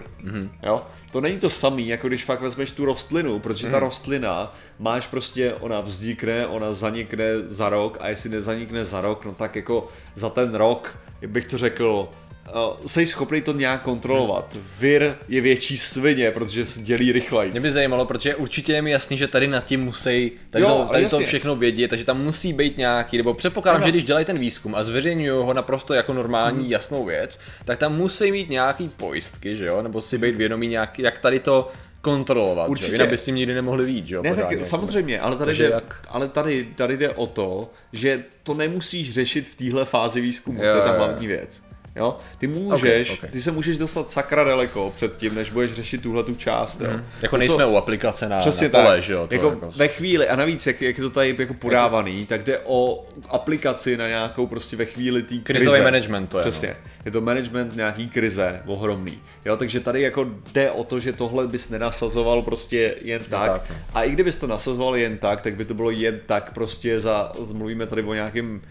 Jo? 0.63 0.83
To 1.11 1.21
není 1.21 1.39
to 1.39 1.49
samý, 1.49 1.87
jako 1.87 2.07
když 2.07 2.25
fakt 2.25 2.41
vezmeš 2.41 2.71
tu 2.71 2.85
rostlinu, 2.85 3.39
protože 3.39 3.67
ta 3.71 3.79
rostlina, 3.79 4.53
máš 4.79 5.07
prostě, 5.07 5.53
ona 5.53 5.81
vznikne, 5.81 6.47
ona 6.47 6.73
zanikne 6.73 7.25
za 7.47 7.69
rok 7.69 7.97
a 8.01 8.07
jestli 8.09 8.29
nezanikne 8.29 8.85
za 8.85 9.01
rok, 9.01 9.25
no 9.25 9.33
tak 9.33 9.55
jako 9.55 9.87
za 10.15 10.29
ten 10.29 10.55
rok, 10.55 10.99
jak 11.21 11.31
bych 11.31 11.47
to 11.47 11.57
řekl, 11.57 12.09
uh, 12.55 12.87
jsi 12.87 13.05
schopný 13.05 13.41
to 13.41 13.53
nějak 13.53 13.81
kontrolovat. 13.81 14.57
Vir 14.79 15.15
je 15.27 15.41
větší 15.41 15.77
svině, 15.77 16.31
protože 16.31 16.65
se 16.65 16.81
dělí 16.81 17.11
rychleji. 17.11 17.51
Mě 17.51 17.59
by 17.59 17.71
zajímalo, 17.71 18.05
protože 18.05 18.35
určitě 18.35 18.73
je 18.73 18.81
mi 18.81 18.91
jasný, 18.91 19.17
že 19.17 19.27
tady 19.27 19.47
nad 19.47 19.65
tím 19.65 19.83
musí 19.83 20.31
tady, 20.49 20.63
Jo, 20.63 20.83
to, 20.87 20.91
tady 20.91 21.05
to 21.09 21.19
všechno 21.19 21.55
vědět, 21.55 21.87
takže 21.87 22.05
tam 22.05 22.23
musí 22.23 22.53
být 22.53 22.77
nějaký, 22.77 23.17
nebo 23.17 23.33
předpokládám, 23.33 23.83
že 23.83 23.89
když 23.89 24.03
dělají 24.03 24.25
ten 24.25 24.39
výzkum 24.39 24.75
a 24.75 24.83
zveřejňují 24.83 25.45
ho 25.45 25.53
naprosto 25.53 25.93
jako 25.93 26.13
normální, 26.13 26.69
jasnou 26.69 27.05
věc, 27.05 27.39
tak 27.65 27.79
tam 27.79 27.95
musí 27.95 28.31
mít 28.31 28.49
nějaký 28.49 28.89
pojistky, 28.89 29.55
že 29.55 29.65
jo, 29.65 29.81
nebo 29.81 30.01
si 30.01 30.17
být 30.17 30.35
vědomí 30.35 30.67
nějaký, 30.67 31.01
jak 31.01 31.19
tady 31.19 31.39
to 31.39 31.71
kontrolovat, 32.11 32.69
Určitě. 32.69 32.87
že? 32.89 32.93
jinak 32.95 33.09
by 33.09 33.17
s 33.17 33.25
tím 33.25 33.35
nikdy 33.35 33.53
nemohli 33.53 33.85
že 34.07 34.15
jo, 34.15 34.21
Ne, 34.23 34.29
pořádně, 34.29 34.43
tak 34.43 34.51
jako. 34.51 34.65
samozřejmě, 34.65 35.19
ale 35.19 35.35
tady, 35.35 35.55
jde, 35.55 35.69
jak- 35.69 35.99
ale 36.09 36.27
tady, 36.29 36.67
tady 36.75 36.97
jde 36.97 37.09
o 37.09 37.27
to, 37.27 37.71
že 37.93 38.23
to 38.43 38.53
nemusíš 38.53 39.13
řešit 39.13 39.47
v 39.47 39.55
téhle 39.55 39.85
fázi 39.85 40.21
výzkumu, 40.21 40.63
Jo, 40.63 40.71
to 40.71 40.77
je 40.77 40.83
ta 40.83 40.91
hlavní 40.91 41.27
věc. 41.27 41.61
Jo? 41.97 42.17
Ty 42.37 42.47
můžeš, 42.47 43.09
Ok, 43.11 43.17
ok. 43.23 43.29
ty 43.31 43.39
se 43.41 43.51
můžeš 43.51 43.77
dostat 43.77 44.09
sakra 44.09 44.43
daleko 44.43 44.91
před 44.95 45.17
tím, 45.17 45.35
než 45.35 45.49
budeš 45.51 45.73
řešit 45.73 46.01
tuhle 46.01 46.23
tu 46.23 46.35
část. 46.35 46.81
Jo? 46.81 46.89
Jako 47.21 47.35
To, 47.35 47.37
nejsme 47.39 47.63
co- 47.63 47.69
u 47.69 47.75
aplikace 47.77 48.29
na, 48.29 48.37
Přesně 48.39 48.69
na 48.69 48.79
pole, 48.79 48.95
tak. 48.95 49.03
že 49.03 49.13
jo, 49.13 49.27
to 49.27 49.35
jako, 49.35 49.47
jako, 49.49 49.71
ve 49.75 49.87
chvíli, 49.87 50.27
a 50.27 50.35
navíc, 50.35 50.67
jak, 50.67 50.81
jak 50.81 50.97
je 50.97 51.03
to 51.03 51.09
tady 51.09 51.35
jako 51.39 51.53
podávaný, 51.53 52.25
tak 52.25 52.43
jde 52.43 52.59
o 52.65 53.05
aplikaci 53.29 53.97
na 53.97 54.07
nějakou 54.07 54.47
prostě 54.47 54.75
ve 54.75 54.85
chvíli 54.85 55.23
Krizový 55.23 55.43
krize. 55.71 55.83
management 55.83 56.27
to 56.27 56.37
je, 56.37 56.45
no. 56.45 56.51
Přesně. 56.51 56.75
Je 57.05 57.11
to 57.11 57.21
management 57.21 57.75
nějaký 57.75 58.09
krize, 58.09 58.61
ohromný. 58.65 59.19
Jo, 59.45 59.57
takže 59.57 59.79
tady 59.79 60.01
jako 60.01 60.27
jde 60.53 60.71
o 60.71 60.83
to, 60.83 60.99
že 60.99 61.13
tohle 61.13 61.47
bys 61.47 61.69
nenasazoval 61.69 62.41
prostě 62.41 62.95
jen 63.01 63.21
tak. 63.29 63.51
tak, 63.51 63.69
no. 63.69 63.75
A 63.93 64.03
i 64.03 64.11
kdybys 64.11 64.35
to 64.35 64.47
nasazoval 64.47 64.95
jen 64.95 65.17
tak, 65.17 65.41
tak 65.41 65.55
by 65.55 65.65
to 65.65 65.73
bylo 65.73 65.89
jen 65.91 66.19
tak 66.25 66.53
prostě 66.53 66.99
za, 66.99 67.31
mluvíme 67.53 67.87
tady 67.87 68.03
o 68.03 68.13
nějakým 68.13 68.61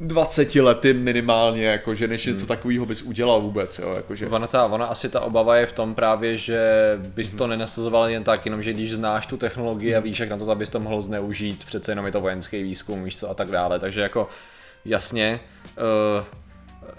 20 0.00 0.54
lety 0.54 0.92
minimálně, 0.92 1.66
jakože 1.66 2.08
než 2.08 2.26
něco 2.26 2.46
takového 2.46 2.86
bys 2.86 3.02
udělal 3.02 3.40
vůbec, 3.40 3.78
jo, 3.78 3.92
jakože. 3.96 4.28
Ona, 4.28 4.46
ta, 4.46 4.66
ona 4.66 4.86
asi 4.86 5.08
ta 5.08 5.20
obava 5.20 5.56
je 5.56 5.66
v 5.66 5.72
tom 5.72 5.94
právě, 5.94 6.36
že 6.36 6.60
bys 6.96 7.30
to 7.30 7.46
nenasazoval 7.46 8.08
jen 8.08 8.24
tak, 8.24 8.46
jenom 8.46 8.62
že 8.62 8.72
když 8.72 8.92
znáš 8.92 9.26
tu 9.26 9.36
technologii 9.36 9.94
a 9.94 10.00
víš, 10.00 10.20
jak 10.20 10.28
na 10.28 10.36
to, 10.36 10.50
abys 10.50 10.70
to 10.70 10.80
mohl 10.80 11.02
zneužít, 11.02 11.64
přece 11.64 11.92
jenom 11.92 12.06
je 12.06 12.12
to 12.12 12.20
vojenský 12.20 12.62
výzkum, 12.62 13.04
víš 13.04 13.18
co 13.18 13.30
a 13.30 13.34
tak 13.34 13.48
dále, 13.48 13.78
takže 13.78 14.00
jako 14.00 14.28
jasně, 14.84 15.40
uh, 16.18 16.45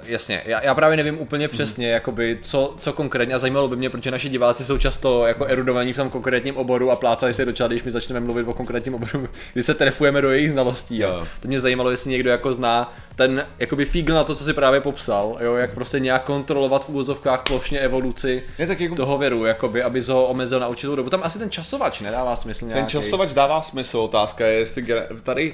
Jasně, 0.03 0.41
já, 0.46 0.63
já 0.63 0.75
právě 0.75 0.98
nevím 0.98 1.20
úplně 1.20 1.48
přesně, 1.48 1.89
jakoby, 1.89 2.38
co, 2.41 2.75
co 2.79 2.94
konkrétně, 2.94 3.36
a 3.36 3.39
zajímalo 3.39 3.67
by 3.67 3.75
mě, 3.75 3.89
protože 3.89 4.12
naši 4.12 4.29
diváci 4.29 4.65
jsou 4.65 4.77
často 4.77 5.27
jako 5.27 5.46
erudovaní 5.46 5.94
v 5.94 5.96
tom 5.96 6.10
konkrétním 6.10 6.58
oboru 6.58 6.91
a 6.91 6.96
plácají 6.96 7.34
se 7.34 7.46
do 7.46 7.51
čela, 7.51 7.67
když 7.67 7.84
my 7.84 7.91
začneme 7.91 8.20
mluvit 8.20 8.48
o 8.48 8.53
konkrétním 8.53 8.96
oboru, 8.96 9.29
kdy 9.53 9.63
se 9.63 9.74
trefujeme 9.74 10.22
do 10.22 10.32
jejich 10.32 10.51
znalostí. 10.51 10.98
Jo. 11.00 11.27
To 11.41 11.48
mě 11.48 11.60
zajímalo, 11.60 11.91
jestli 11.91 12.12
někdo 12.12 12.29
jako 12.29 12.53
zná 12.53 12.94
ten 13.15 13.46
jakoby 13.60 13.86
fígl 13.86 14.13
na 14.13 14.24
to, 14.24 14.36
co 14.36 14.44
si 14.44 14.53
právě 14.53 14.82
popsal, 14.82 15.38
jo, 15.39 15.56
jak 15.56 15.74
prostě 15.74 16.00
nějak 16.00 16.25
kontrolovat 16.25 16.86
v 16.86 16.89
úvozovkách 16.89 17.44
plošně 17.44 17.79
evoluci 17.79 18.44
Ne, 18.60 18.67
tak 18.67 18.82
jako- 18.82 18.96
toho 18.96 19.17
viru, 19.17 19.46
jakoby, 19.46 19.84
aby 19.84 20.01
ho 20.01 20.25
omezil 20.25 20.60
na 20.60 20.67
určitou 20.67 20.96
dobu. 20.96 21.10
Tam 21.10 21.22
asi 21.24 21.39
ten 21.39 21.51
časovač 21.51 22.00
nedává 22.01 22.36
smysl 22.36 22.65
nějaký. 22.65 22.82
Ten 22.82 22.89
časovač 22.89 23.34
dává 23.34 23.62
smysl, 23.62 23.98
otázka 23.98 24.46
je, 24.46 24.53
jestli 24.53 24.86
tady 25.24 25.53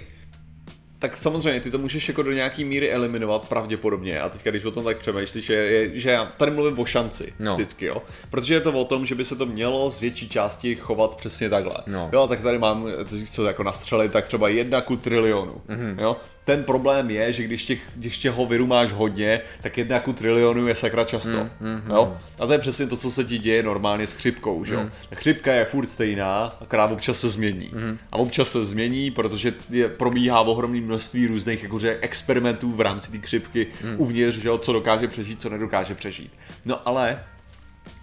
tak 1.03 1.17
samozřejmě 1.17 1.59
ty 1.61 1.71
to 1.71 1.77
můžeš 1.77 2.07
jako 2.07 2.23
do 2.23 2.31
nějaký 2.31 2.65
míry 2.65 2.91
eliminovat 2.91 3.49
pravděpodobně. 3.49 4.19
A 4.21 4.29
teďka, 4.29 4.49
když 4.49 4.65
o 4.65 4.71
tom 4.71 4.83
tak 4.83 4.97
přemýšlíš, 4.97 5.49
je, 5.49 5.57
je, 5.57 5.99
že 5.99 6.09
já 6.09 6.25
tady 6.25 6.51
mluvím 6.51 6.79
o 6.79 6.85
šanci 6.85 7.33
No. 7.39 7.53
vždycky, 7.53 7.85
jo. 7.85 8.01
Protože 8.29 8.53
je 8.53 8.61
to 8.61 8.71
o 8.71 8.85
tom, 8.85 9.05
že 9.05 9.15
by 9.15 9.25
se 9.25 9.35
to 9.35 9.45
mělo 9.45 9.91
z 9.91 9.99
větší 9.99 10.29
části 10.29 10.75
chovat 10.75 11.15
přesně 11.15 11.49
takhle. 11.49 11.75
No. 11.87 12.09
Jo, 12.13 12.27
tak 12.27 12.41
tady 12.41 12.57
mám, 12.57 12.87
co 13.31 13.45
jako 13.45 13.63
nastřelit, 13.63 14.11
tak 14.11 14.27
třeba 14.27 14.47
jedna 14.47 14.81
ku 14.81 14.95
trilionu. 14.97 15.61
Mm-hmm. 15.69 16.01
Jo. 16.01 16.17
Ten 16.45 16.63
problém 16.63 17.09
je, 17.09 17.33
že 17.33 17.43
když 17.43 17.65
těch, 17.65 17.79
když 17.95 18.17
těho 18.17 18.45
viru 18.45 18.67
máš 18.67 18.91
hodně, 18.91 19.41
tak 19.61 19.77
jedna 19.77 19.99
ku 19.99 20.13
trilionu 20.13 20.67
je 20.67 20.75
sakra 20.75 21.03
často. 21.03 21.31
Mm-hmm. 21.31 21.81
Jo? 21.89 22.17
A 22.39 22.47
to 22.47 22.53
je 22.53 22.59
přesně 22.59 22.87
to, 22.87 22.97
co 22.97 23.11
se 23.11 23.23
ti 23.23 23.37
děje 23.37 23.63
normálně 23.63 24.07
s 24.07 24.15
chřipkou. 24.15 24.65
Že? 24.65 24.77
Mm. 24.77 24.91
Chřipka 25.15 25.53
je 25.53 25.65
furt 25.65 25.87
stejná, 25.87 26.55
akorát 26.61 26.91
občas 26.91 27.19
se 27.19 27.29
změní. 27.29 27.71
Mm. 27.73 27.97
A 28.11 28.17
občas 28.17 28.51
se 28.51 28.65
změní, 28.65 29.11
protože 29.11 29.53
je, 29.69 29.89
probíhá 29.89 30.41
ohromné 30.41 30.81
množství 30.81 31.27
různých 31.27 31.63
jakože, 31.63 31.97
experimentů 32.01 32.71
v 32.71 32.81
rámci 32.81 33.11
té 33.11 33.17
chřipky 33.17 33.67
mm. 33.83 33.95
uvnitř, 33.97 34.37
že? 34.37 34.49
co 34.59 34.73
dokáže 34.73 35.07
přežít, 35.07 35.41
co 35.41 35.49
nedokáže 35.49 35.95
přežít. 35.95 36.31
No 36.65 36.87
ale 36.87 37.19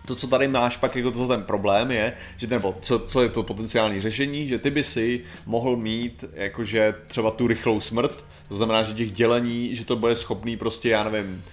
to, 0.06 0.14
co 0.14 0.26
tady 0.26 0.48
máš 0.48 0.76
pak 0.76 0.96
jako 0.96 1.10
to 1.10 1.28
ten 1.28 1.42
problém 1.42 1.90
je, 1.90 2.12
že 2.36 2.46
nebo 2.46 2.74
co, 2.80 2.98
co 2.98 3.22
je 3.22 3.28
to 3.28 3.42
potenciální 3.42 4.00
řešení, 4.00 4.48
že 4.48 4.58
ty 4.58 4.70
by 4.70 4.82
si 4.84 5.20
mohl 5.46 5.76
mít 5.76 6.24
jakože 6.34 6.94
třeba 7.06 7.30
tu 7.30 7.46
rychlou 7.46 7.80
smrt, 7.80 8.24
to 8.48 8.56
znamená, 8.56 8.82
že 8.82 8.94
těch 8.94 9.12
dělení, 9.12 9.74
že 9.74 9.84
to 9.84 9.96
bude 9.96 10.16
schopný 10.16 10.56
prostě, 10.56 10.88
já 10.88 11.04
nevím, 11.04 11.44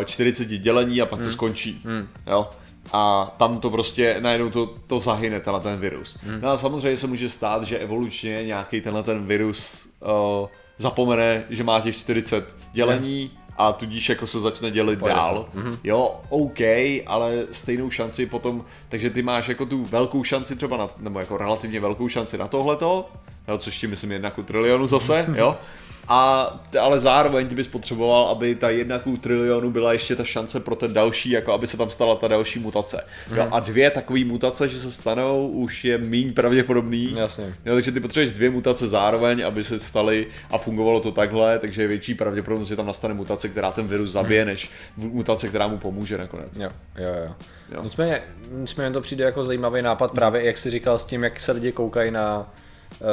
eh, 0.00 0.04
40 0.04 0.58
dělení 0.58 1.02
a 1.02 1.06
pak 1.06 1.18
to 1.18 1.24
skončí, 1.30 1.82
jo. 2.26 2.50
A 2.92 3.34
tam 3.38 3.60
to 3.60 3.70
prostě 3.70 4.16
najednou 4.20 4.50
to, 4.50 4.74
to 4.86 5.00
zahyne, 5.00 5.40
tenhle 5.40 5.60
ten 5.60 5.80
virus. 5.80 6.18
No 6.40 6.48
a 6.48 6.58
samozřejmě 6.58 6.96
se 6.96 7.06
může 7.06 7.28
stát, 7.28 7.62
že 7.62 7.78
evolučně 7.78 8.44
nějaký 8.44 8.80
tenhle 8.80 9.02
ten 9.02 9.26
virus 9.26 9.88
uh, 10.00 10.48
zapomene, 10.78 11.44
že 11.50 11.64
má 11.64 11.80
těch 11.80 11.96
40 11.96 12.56
dělení, 12.72 13.30
a 13.58 13.72
tudíž 13.72 14.08
jako 14.08 14.26
se 14.26 14.40
začne 14.40 14.70
dělit 14.70 14.98
Pojede 14.98 15.14
to. 15.20 15.24
dál. 15.26 15.46
Jo, 15.84 16.20
OK, 16.28 16.60
ale 17.06 17.46
stejnou 17.50 17.90
šanci 17.90 18.26
potom, 18.26 18.64
takže 18.88 19.10
ty 19.10 19.22
máš 19.22 19.48
jako 19.48 19.66
tu 19.66 19.84
velkou 19.84 20.24
šanci 20.24 20.56
třeba 20.56 20.76
na, 20.76 20.88
nebo 20.98 21.20
jako 21.20 21.36
relativně 21.36 21.80
velkou 21.80 22.08
šanci 22.08 22.38
na 22.38 22.48
tohleto, 22.48 23.08
jo, 23.48 23.58
což 23.58 23.78
ti 23.78 23.86
myslím 23.86 24.12
jedna 24.12 24.30
ku 24.30 24.42
trilionu 24.42 24.86
zase, 24.88 25.26
jo. 25.36 25.56
A, 26.08 26.50
ale 26.80 27.00
zároveň 27.00 27.46
ty 27.46 27.54
bys 27.54 27.68
potřeboval, 27.68 28.28
aby 28.28 28.54
ta 28.54 28.70
jedna 28.70 28.98
ku 28.98 29.16
trilionu 29.16 29.70
byla 29.70 29.92
ještě 29.92 30.16
ta 30.16 30.24
šance 30.24 30.60
pro 30.60 30.76
ten 30.76 30.94
další, 30.94 31.30
jako 31.30 31.52
aby 31.52 31.66
se 31.66 31.76
tam 31.76 31.90
stala 31.90 32.14
ta 32.14 32.28
další 32.28 32.58
mutace. 32.58 33.04
Jo, 33.36 33.48
a 33.50 33.60
dvě 33.60 33.90
takové 33.90 34.24
mutace, 34.24 34.68
že 34.68 34.80
se 34.80 34.92
stanou, 34.92 35.48
už 35.48 35.84
je 35.84 35.98
méně 35.98 36.32
pravděpodobný. 36.32 37.14
Jasně. 37.16 37.54
Jo, 37.64 37.74
takže 37.74 37.92
ty 37.92 38.00
potřebuješ 38.00 38.32
dvě 38.32 38.50
mutace 38.50 38.88
zároveň, 38.88 39.46
aby 39.46 39.64
se 39.64 39.78
staly 39.78 40.26
a 40.50 40.58
fungovalo 40.58 41.00
to 41.00 41.12
takhle, 41.12 41.58
takže 41.58 41.82
je 41.82 41.88
větší 41.88 42.14
pravděpodobnost, 42.14 42.68
že 42.68 42.76
tam 42.76 42.86
nastane 42.86 43.14
mutace, 43.14 43.48
která 43.48 43.70
ten 43.70 43.88
virus 43.88 44.10
zabije, 44.10 44.44
než 44.44 44.70
mutace, 44.96 45.48
která 45.48 45.66
mu 45.66 45.78
pomůže 45.78 46.18
nakonec. 46.18 46.58
Jo, 46.58 46.70
jo. 46.96 47.06
Jo. 47.06 47.34
jo. 47.74 47.82
Nicméně, 47.82 48.22
nicméně 48.52 48.90
to 48.90 49.00
přijde 49.00 49.24
jako 49.24 49.44
zajímavý 49.44 49.82
nápad 49.82 50.12
právě, 50.12 50.44
jak 50.44 50.58
jsi 50.58 50.70
říkal 50.70 50.98
s 50.98 51.04
tím, 51.04 51.24
jak 51.24 51.40
se 51.40 51.52
lidi 51.52 51.72
koukají 51.72 52.10
na 52.10 52.54
uh, 53.00 53.06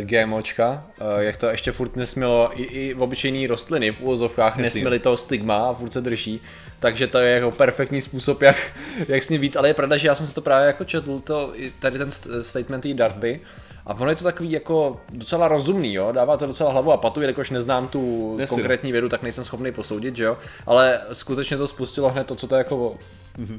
GMOčka, 0.00 0.84
uh, 1.00 1.20
jak 1.20 1.36
to 1.36 1.46
ještě 1.46 1.72
furt 1.72 1.96
nesmělo, 1.96 2.50
i, 2.54 2.62
i 2.62 2.94
v 2.94 3.02
obyčejný 3.02 3.46
rostliny 3.46 3.90
v 3.90 4.00
úvozovkách 4.00 4.56
nesměli 4.56 4.98
to 4.98 5.16
stigma 5.16 5.56
a 5.56 5.74
furt 5.74 5.92
se 5.92 6.00
drží, 6.00 6.40
takže 6.80 7.06
to 7.06 7.18
je 7.18 7.34
jako 7.34 7.50
perfektní 7.50 8.00
způsob, 8.00 8.42
jak, 8.42 8.56
jak 9.08 9.22
s 9.22 9.28
ním 9.28 9.40
být, 9.40 9.56
ale 9.56 9.68
je 9.68 9.74
pravda, 9.74 9.96
že 9.96 10.08
já 10.08 10.14
jsem 10.14 10.26
si 10.26 10.34
to 10.34 10.40
právě 10.40 10.66
jako 10.66 10.84
četl, 10.84 11.20
to, 11.20 11.52
tady 11.78 11.98
ten 11.98 12.08
st- 12.08 12.40
statement 12.40 12.82
té 12.82 12.94
Darby, 12.94 13.40
a 13.86 13.94
ono 13.94 14.10
je 14.10 14.16
to 14.16 14.24
takový 14.24 14.52
jako 14.52 15.00
docela 15.10 15.48
rozumný, 15.48 15.94
jo? 15.94 16.12
dává 16.12 16.36
to 16.36 16.46
docela 16.46 16.72
hlavu 16.72 16.92
a 16.92 16.96
patu, 16.96 17.20
jelikož 17.20 17.50
neznám 17.50 17.88
tu 17.88 18.36
Jasně. 18.40 18.54
konkrétní 18.54 18.92
vědu, 18.92 19.08
tak 19.08 19.22
nejsem 19.22 19.44
schopný 19.44 19.72
posoudit, 19.72 20.16
že 20.16 20.24
jo, 20.24 20.38
ale 20.66 21.00
skutečně 21.12 21.56
to 21.56 21.66
spustilo 21.66 22.10
hned 22.10 22.26
to, 22.26 22.34
co 22.34 22.46
to 22.46 22.56
jako 22.56 22.96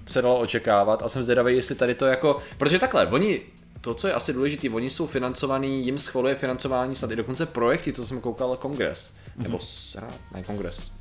se 0.08 0.22
dalo 0.22 0.39
očekávat. 0.39 1.03
A 1.03 1.10
jsem 1.10 1.24
zvědavý, 1.24 1.56
jestli 1.56 1.75
tady 1.75 1.96
to 1.96 2.06
jako, 2.06 2.38
protože 2.58 2.80
takhle, 2.80 3.08
oni 3.08 3.41
to, 3.81 3.93
co 3.93 4.07
je 4.07 4.13
asi 4.13 4.33
důležité, 4.33 4.69
oni 4.69 4.89
jsou 4.89 5.07
financovaný, 5.07 5.85
jim 5.85 5.97
schvaluje 5.97 6.35
financování 6.35 6.95
snad 6.95 7.11
i 7.11 7.15
dokonce 7.15 7.45
projekty, 7.45 7.93
co 7.93 8.05
jsem 8.05 8.21
koukal, 8.21 8.57
kongres, 8.57 9.13
nebo 9.38 9.59
senát, 9.59 10.15
ne 10.33 10.43
kongres, 10.43 10.91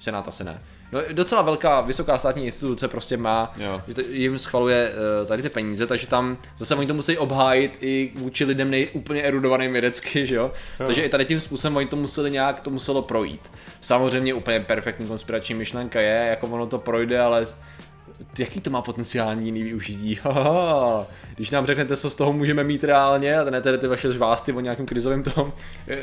senát 0.00 0.28
asi 0.28 0.44
ne. 0.44 0.62
No, 0.92 1.00
docela 1.12 1.42
velká, 1.42 1.80
vysoká 1.80 2.18
státní 2.18 2.44
instituce 2.44 2.88
prostě 2.88 3.16
má, 3.16 3.52
Jo. 3.56 3.82
že 3.88 3.94
to, 3.94 4.00
jim 4.00 4.38
schvaluje 4.38 4.92
uh, 5.20 5.26
tady 5.28 5.42
ty 5.42 5.48
peníze, 5.48 5.86
takže 5.86 6.06
tam 6.06 6.38
zase 6.56 6.74
oni 6.74 6.86
to 6.86 6.94
musí 6.94 7.18
obhájit 7.18 7.78
i 7.80 8.12
vůči 8.14 8.44
lidem 8.44 8.70
nej, 8.70 8.88
úplně 8.92 9.22
erudovaným 9.22 9.72
vědecky, 9.72 10.26
že 10.26 10.34
jo? 10.34 10.52
Takže 10.78 11.02
i 11.02 11.08
tady 11.08 11.24
tím 11.24 11.40
způsobem 11.40 11.76
oni 11.76 11.86
to 11.86 11.96
museli 11.96 12.30
nějak, 12.30 12.60
to 12.60 12.70
muselo 12.70 13.02
projít. 13.02 13.50
Samozřejmě 13.80 14.34
úplně 14.34 14.60
perfektní 14.60 15.06
konspirační 15.06 15.54
myšlenka 15.54 16.00
je, 16.00 16.26
jako 16.30 16.46
ono 16.46 16.66
to 16.66 16.78
projde, 16.78 17.20
ale 17.20 17.46
jaký 18.38 18.60
to 18.60 18.70
má 18.70 18.82
potenciální 18.82 19.46
jiný 19.46 19.62
využití? 19.62 20.18
Haha. 20.22 21.06
Když 21.36 21.50
nám 21.50 21.66
řeknete, 21.66 21.96
co 21.96 22.10
z 22.10 22.14
toho 22.14 22.32
můžeme 22.32 22.64
mít 22.64 22.84
reálně, 22.84 23.38
a 23.38 23.44
ne 23.50 23.60
tedy 23.60 23.78
ty 23.78 23.86
vaše 23.86 24.12
žvásty 24.12 24.52
o 24.52 24.60
nějakém 24.60 24.86
krizovém 24.86 25.22
tom, 25.22 25.52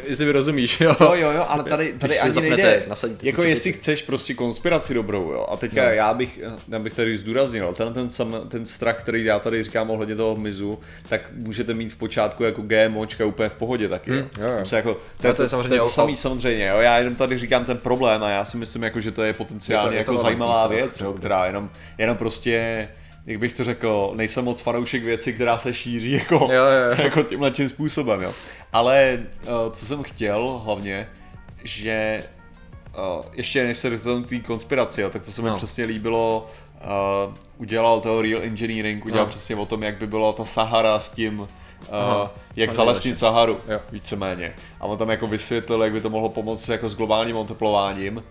jestli 0.07 0.25
mi 0.25 0.31
rozumíš, 0.31 0.81
jo? 0.81 0.95
Jo, 0.99 1.11
jo, 1.13 1.31
jo, 1.31 1.45
ale 1.47 1.63
tady, 1.63 1.85
Když 1.85 1.99
tady 1.99 2.13
si 2.13 2.19
ani 2.19 2.31
zapnete, 2.31 2.55
nejde, 2.55 2.85
jako 3.23 3.43
jestli 3.43 3.73
chceš 3.73 4.01
prostě 4.01 4.33
konspiraci 4.33 4.93
dobrou, 4.93 5.31
jo, 5.31 5.47
a 5.51 5.57
teďka 5.57 5.83
No. 5.85 5.89
já 5.89 6.13
bych, 6.13 6.39
já 6.69 6.79
bych 6.79 6.93
tady 6.93 7.17
zdůraznil, 7.17 7.73
ten, 7.73 7.93
ten, 7.93 8.09
sam, 8.09 8.35
ten 8.47 8.65
strach, 8.65 8.99
který 8.99 9.25
já 9.25 9.39
tady 9.39 9.63
říkám 9.63 9.89
ohledně 9.91 10.15
toho 10.15 10.35
hmyzu, 10.35 10.79
tak 11.09 11.21
můžete 11.33 11.73
mít 11.73 11.93
v 11.93 11.95
počátku 11.95 12.43
jako 12.43 12.61
GMOčka 12.61 13.25
úplně 13.25 13.49
v 13.49 13.53
pohodě 13.53 13.89
taky, 13.89 14.11
jo. 14.11 14.17
jo, 14.17 14.47
jo. 14.59 14.65
Se 14.65 14.75
jako, 14.75 14.97
Ale 15.23 15.33
to 15.33 15.43
je 15.43 15.49
samozřejmě 15.49 15.69
to, 15.69 15.73
je 15.75 15.79
to 15.79 15.85
samý 15.89 16.17
samozřejmě, 16.17 16.67
jo, 16.67 16.77
já 16.79 16.97
jenom 16.97 17.15
tady 17.15 17.37
říkám 17.37 17.65
ten 17.65 17.77
problém 17.77 18.23
a 18.23 18.29
já 18.29 18.45
si 18.45 18.57
myslím, 18.57 18.83
jako, 18.83 18.99
že 18.99 19.11
to 19.11 19.23
je 19.23 19.33
potenciálně 19.33 19.87
Je 19.87 19.89
to- 19.91 19.95
je 19.97 20.03
to 20.05 20.11
jako 20.11 20.23
zajímavá 20.23 20.67
věc, 20.67 20.99
jo, 21.01 21.13
která 21.13 21.45
jenom, 21.45 21.69
jenom 21.99 22.17
prostě 22.17 22.87
jak 23.25 23.39
bych 23.39 23.53
to 23.53 23.63
řekl, 23.63 24.11
nejsem 24.15 24.45
moc 24.45 24.61
fanoušek 24.61 25.03
věci, 25.03 25.33
která 25.33 25.59
se 25.59 25.73
šíří 25.73 26.11
jako, 26.11 26.35
Jo, 26.35 26.49
jo, 26.51 26.89
jo. 26.89 26.95
jako 27.03 27.23
tímhle 27.23 27.51
tím 27.51 27.69
způsobem, 27.69 28.21
jo. 28.21 28.33
Ale 28.73 29.19
uh, 29.41 29.71
co 29.73 29.85
jsem 29.85 30.03
chtěl 30.03 30.61
hlavně, 30.65 31.09
že 31.63 32.23
uh, 33.17 33.25
ještě 33.33 33.63
než 33.63 33.77
se 33.77 33.89
dotknu 33.89 34.23
té 34.23 34.39
konspiraci, 34.39 35.01
jo, 35.01 35.09
tak 35.09 35.25
to 35.25 35.31
se 35.31 35.41
mi 35.41 35.49
No. 35.49 35.55
přesně 35.55 35.85
líbilo, 35.85 36.47
uh, 37.27 37.33
udělal 37.57 38.01
toho 38.01 38.21
Real 38.21 38.41
Engineering, 38.43 39.05
udělal 39.05 39.25
No. 39.25 39.29
přesně 39.29 39.55
o 39.55 39.65
tom, 39.65 39.83
jak 39.83 39.97
by 39.97 40.07
byla 40.07 40.33
ta 40.33 40.45
Sahara 40.45 40.99
s 40.99 41.11
tím, 41.11 41.39
uh, 41.39 41.47
Aha, 41.91 42.33
jak 42.55 42.69
to 42.69 42.75
zalesnit 42.75 43.19
Saharu, 43.19 43.59
Jo. 43.67 43.79
víceméně. 43.91 44.53
A 44.79 44.85
on 44.85 44.97
tam 44.97 45.09
jako 45.09 45.27
vysvětlil, 45.27 45.83
jak 45.83 45.93
by 45.93 46.01
to 46.01 46.09
mohlo 46.09 46.29
pomoct 46.29 46.69
jako 46.69 46.89
s 46.89 46.95
globálním 46.95 47.35
oteplováním. 47.35 48.23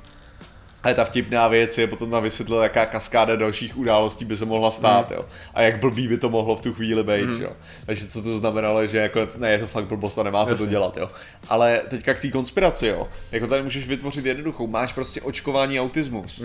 Ale 0.83 0.95
ta 0.95 1.05
vtipná 1.05 1.49
věc 1.49 1.79
je 1.79 1.87
potom 1.87 2.11
tam 2.11 2.23
vysvětlil, 2.23 2.59
jaká 2.63 2.87
kaskáda 2.87 3.37
dalších 3.37 3.77
událostí 3.79 4.25
by 4.25 4.37
se 4.37 4.45
mohla 4.45 4.71
stát, 4.71 5.11
jo. 5.11 5.25
A 5.55 5.63
jak 5.63 5.81
blbý 5.81 6.09
by 6.09 6.19
to 6.19 6.29
mohlo 6.29 6.57
v 6.57 6.61
tu 6.61 6.75
chvíli 6.75 7.03
být, 7.05 7.41
jo. 7.43 7.53
Takže 7.87 8.07
co 8.07 8.23
to 8.23 8.37
znamenalo, 8.37 8.87
že 8.87 8.99
jako, 8.99 9.27
ne, 9.39 9.51
je 9.51 9.59
to 9.59 9.67
fakt 9.67 9.85
blbost 9.87 10.19
a 10.19 10.23
nemáte 10.23 10.47
to 10.47 10.53
Jasně. 10.53 10.67
dělat, 10.71 10.97
jo. 10.97 11.09
Ale 11.49 11.81
teďka 11.89 12.15
k 12.15 12.21
té 12.21 12.29
konspiraci, 12.31 12.87
jo. 12.87 13.09
Jako 13.33 13.47
tady 13.47 13.63
můžeš 13.63 13.89
vytvořit 13.89 14.27
jednoduchou, 14.27 14.67
máš 14.67 14.93
prostě 14.93 15.21
očkování 15.21 15.81
autismus, 15.81 16.43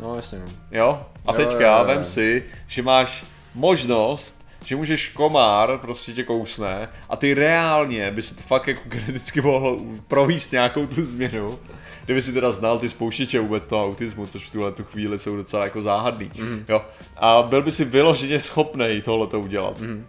No 0.00 0.16
jasně, 0.16 0.38
no. 0.38 0.46
jo. 0.70 1.06
A 1.26 1.32
Jo, 1.32 1.36
teďka 1.36 1.70
jo, 1.72 1.78
jo. 1.78 1.84
vem 1.84 2.04
si, 2.04 2.44
že 2.66 2.82
máš 2.82 3.24
možnost 3.54 4.43
že 4.64 4.76
můžeš 4.76 5.08
komár, 5.08 5.78
prostě 5.78 6.12
tě 6.12 6.22
kousne 6.22 6.88
a 7.08 7.16
ty 7.16 7.34
reálně 7.34 8.10
by 8.10 8.22
si 8.22 8.34
to 8.34 8.42
fakt 8.42 8.68
jako 8.68 8.80
geneticky 8.84 9.40
mohl 9.40 9.80
províst 10.08 10.52
nějakou 10.52 10.86
tu 10.86 11.04
změnu, 11.04 11.58
kdyby 12.04 12.22
si 12.22 12.32
teda 12.32 12.50
znal 12.50 12.78
ty 12.78 12.90
spouštěče 12.90 13.40
vůbec 13.40 13.66
toho 13.66 13.84
autismu, 13.84 14.26
což 14.26 14.46
v 14.46 14.50
tuhle 14.50 14.72
tu 14.72 14.84
chvíli 14.84 15.18
jsou 15.18 15.36
docela 15.36 15.64
jako 15.64 15.82
záhadný, 15.82 16.30
mm. 16.38 16.64
jo. 16.68 16.84
A 17.16 17.42
byl 17.42 17.62
by 17.62 17.72
si 17.72 17.84
vyloženě 17.84 18.40
schopný 18.40 19.02
tohle 19.04 19.26
to 19.26 19.40
udělat. 19.40 19.80
Mm. 19.80 20.06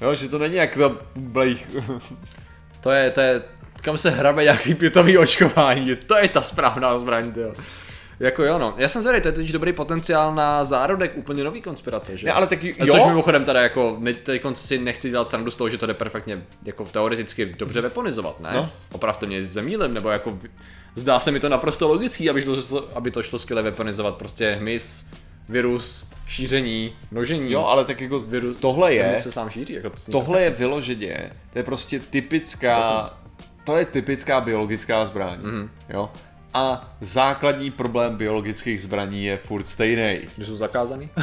Jo, 0.00 0.14
že 0.14 0.28
to 0.28 0.38
není 0.38 0.54
jak 0.54 0.76
ta 0.76 0.96
blejch. 1.16 1.66
To 2.80 2.90
je, 2.90 3.10
to 3.10 3.20
je 3.20 3.42
kam 3.82 3.98
se 3.98 4.10
hrabe 4.10 4.42
nějaký 4.42 4.74
pětový 4.74 5.18
očkování, 5.18 5.96
to 5.96 6.16
je 6.18 6.28
ta 6.28 6.42
správná 6.42 6.98
zbraň, 6.98 7.32
jo. 7.36 7.52
Jako 8.22 8.44
jo, 8.44 8.58
no. 8.58 8.74
Já 8.76 8.88
jsem 8.88 9.02
zvědavý, 9.02 9.22
to 9.22 9.28
je 9.28 9.32
totiž 9.32 9.52
dobrý 9.52 9.72
potenciál 9.72 10.34
na 10.34 10.64
zárodek 10.64 11.12
úplně 11.16 11.44
nový 11.44 11.60
konspirace, 11.62 12.16
že? 12.16 12.26
Ne, 12.26 12.32
ale 12.32 12.46
taky, 12.46 12.74
A 12.80 12.84
jo, 12.84 12.94
Což 12.94 13.04
mimochodem 13.04 13.44
teda 13.44 13.60
jako, 13.62 13.96
ne, 13.98 14.12
teď 14.14 14.42
si 14.54 14.78
nechci 14.78 15.10
dělat 15.10 15.28
srandu 15.28 15.50
z 15.50 15.56
toho, 15.56 15.68
že 15.68 15.78
to 15.78 15.86
jde 15.86 15.94
perfektně 15.94 16.42
jako 16.64 16.84
teoreticky 16.84 17.46
dobře 17.58 17.80
weaponizovat, 17.80 18.40
ne? 18.40 18.50
No. 18.54 18.68
Opravdu 18.92 19.26
mě 19.26 19.42
zemílim, 19.42 19.94
nebo 19.94 20.10
jako 20.10 20.38
zdá 20.94 21.20
se 21.20 21.30
mi 21.30 21.40
to 21.40 21.48
naprosto 21.48 21.88
logický, 21.88 22.30
aby 22.30 22.42
to, 22.42 22.88
aby 22.94 23.10
to 23.10 23.22
šlo 23.22 23.38
skvěle 23.38 23.62
weaponizovat, 23.62 24.16
prostě 24.16 24.56
hmyz, 24.60 25.06
virus, 25.48 26.08
šíření, 26.26 26.92
množení. 27.10 27.52
jo, 27.52 27.64
ale 27.64 27.84
tak 27.84 28.00
jako 28.00 28.20
Viru- 28.20 28.54
tohle 28.60 28.94
je, 28.94 29.16
se 29.16 29.32
sám 29.32 29.50
šíří, 29.50 29.72
jako 29.74 29.90
to 29.90 30.10
tohle 30.12 30.40
je 30.42 30.50
vyloženě, 30.50 31.30
to 31.52 31.58
je 31.58 31.62
prostě 31.62 32.00
typická, 32.00 33.10
to 33.64 33.76
je 33.76 33.84
typická 33.84 34.40
biologická 34.40 35.06
zbraň, 35.06 35.38
Mhm. 35.42 35.70
jo. 35.90 36.10
A 36.54 36.94
základní 37.00 37.70
problém 37.70 38.16
biologických 38.16 38.82
zbraní 38.82 39.24
je 39.24 39.36
furt 39.36 39.68
stejný. 39.68 40.18
Že 40.38 40.44
jsou 40.44 40.56
zakázaný? 40.56 41.08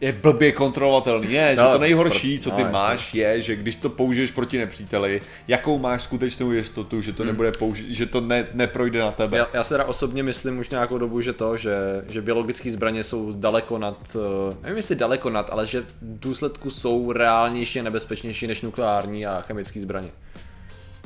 Je 0.00 0.12
blbě 0.12 0.52
kontrolovatelný. 0.52 1.32
Je, 1.32 1.50
že 1.54 1.60
No, 1.62 1.72
to 1.72 1.78
nejhorší, 1.78 2.38
pro- 2.38 2.42
co 2.44 2.50
no, 2.50 2.56
ty 2.56 2.62
jasně. 2.62 2.72
máš, 2.72 3.14
je, 3.14 3.40
že 3.42 3.56
když 3.56 3.76
to 3.76 3.88
použiješ 3.90 4.30
proti 4.30 4.58
nepříteli, 4.58 5.20
jakou 5.48 5.78
máš 5.78 6.02
skutečnou 6.02 6.52
jistotu, 6.52 7.00
že 7.00 7.12
to 7.12 7.24
nebude 7.24 7.50
použi- 7.50 7.86
že 7.88 8.06
to 8.06 8.20
ne, 8.20 8.46
neprojde 8.52 9.00
na 9.00 9.10
tebe. 9.12 9.38
Já, 9.38 9.46
já 9.54 9.62
se 9.64 9.74
teda 9.74 9.84
osobně 9.84 10.22
myslím 10.22 10.58
už 10.58 10.70
nějakou 10.70 10.98
dobu, 10.98 11.20
že 11.20 11.32
to, 11.32 11.56
že, 11.56 11.76
že 12.08 12.22
biologické 12.22 12.70
zbraně 12.72 13.04
jsou 13.04 13.32
daleko 13.32 13.78
nad, 13.78 14.16
eh, 14.50 14.56
nevím 14.62 14.76
jestli 14.76 14.96
daleko 14.96 15.30
nad, 15.30 15.50
ale 15.50 15.66
že 15.66 15.80
v 15.80 15.86
důsledku 16.00 16.70
jsou 16.70 17.12
reálnější 17.12 17.80
a 17.80 17.82
nebezpečnější 17.82 18.46
než 18.46 18.62
nukleární 18.62 19.26
a 19.26 19.40
chemické 19.40 19.80
zbraně. 19.80 20.08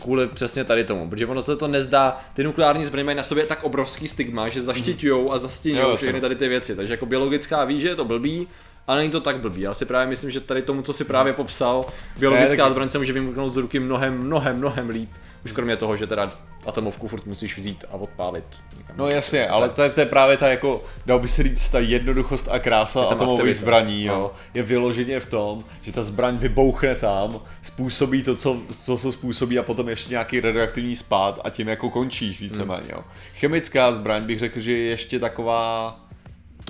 Kvůli 0.00 0.26
přesně 0.26 0.64
tady 0.64 0.84
tomu, 0.84 1.10
protože 1.10 1.26
ono 1.26 1.42
se 1.42 1.56
to 1.56 1.68
nezdá, 1.68 2.20
ty 2.34 2.44
nukleární 2.44 2.84
zbraně 2.84 3.04
mají 3.04 3.16
na 3.16 3.22
sobě 3.22 3.46
tak 3.46 3.64
obrovský 3.64 4.08
stigma, 4.08 4.48
že 4.48 4.62
zaštiťujou 4.62 5.30
a 5.30 5.34
jasně. 5.34 5.96
všechny 5.96 6.20
tady 6.20 6.36
ty 6.36 6.48
věci, 6.48 6.76
takže 6.76 6.92
jako 6.92 7.06
biologická 7.06 7.64
ví, 7.64 7.80
že 7.80 7.88
je 7.88 7.96
to 7.96 8.04
blbý, 8.04 8.48
ale 8.86 8.98
není 8.98 9.10
to 9.10 9.20
tak 9.20 9.40
blbý. 9.40 9.60
Já 9.60 9.74
si 9.74 9.84
právě 9.84 10.06
myslím, 10.06 10.30
že 10.30 10.40
tady 10.40 10.62
tomu, 10.62 10.82
co 10.82 10.92
si 10.92 11.04
právě 11.04 11.32
popsal, 11.32 11.84
biologická 12.18 12.62
tak- 12.62 12.70
zbraň 12.70 12.88
se 12.88 12.98
může 12.98 13.12
vymknout 13.12 13.52
z 13.52 13.56
ruky 13.56 13.80
mnohem, 13.80 14.18
mnohem, 14.18 14.56
mnohem 14.56 14.88
líp. 14.88 15.10
Už 15.44 15.52
kromě 15.52 15.76
toho, 15.76 15.96
že 15.96 16.06
teda 16.06 16.32
atomovku 16.66 17.08
furt 17.08 17.26
musíš 17.26 17.58
vzít 17.58 17.84
a 17.90 17.94
odpálit. 17.94 18.44
někam. 18.78 18.96
No 18.98 19.08
jasně, 19.08 19.48
ale 19.48 19.68
to 19.68 19.82
je, 19.82 19.90
to 19.90 20.00
je 20.00 20.06
právě 20.06 20.36
ta 20.36 20.48
jako, 20.48 20.84
dal 21.06 21.18
by 21.18 21.28
se 21.28 21.42
říct, 21.42 21.70
ta 21.70 21.78
jednoduchost 21.78 22.48
a 22.50 22.58
krása 22.58 23.04
ten 23.04 23.12
atomových 23.16 23.40
aktivita. 23.40 23.60
zbraní, 23.60 24.04
jo, 24.04 24.14
No. 24.18 24.30
je 24.54 24.62
vyloženě 24.62 25.20
v 25.20 25.26
tom, 25.30 25.64
že 25.82 25.92
ta 25.92 26.02
zbraň 26.02 26.36
vybouchne 26.38 26.94
tam, 26.94 27.40
způsobí 27.62 28.22
to, 28.22 28.36
co, 28.36 28.56
co 28.84 28.98
se 28.98 29.12
způsobí 29.12 29.58
a 29.58 29.62
potom 29.62 29.88
ještě 29.88 30.10
nějaký 30.10 30.40
radioaktivní 30.40 30.96
spád 30.96 31.40
a 31.44 31.50
tím 31.50 31.68
jako 31.68 31.90
končíš 31.90 32.40
víceméně, 32.40 32.88
jo. 32.92 33.04
Chemická 33.34 33.92
zbraň 33.92 34.22
bych 34.24 34.38
řekl, 34.38 34.60
že 34.60 34.72
je 34.72 34.84
ještě 34.90 35.18
taková, 35.18 35.96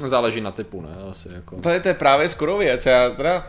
Záleží 0.05 0.41
na 0.41 0.51
typu, 0.51 0.81
ne? 0.83 0.89
Asi 1.11 1.29
jako. 1.35 1.57
to 1.61 1.71
je, 1.71 1.81
to 1.81 1.89
je 1.89 1.95
právě 1.95 2.29
skoro 2.29 2.59
věc, 2.59 2.87
já 2.87 3.11
teda, 3.11 3.47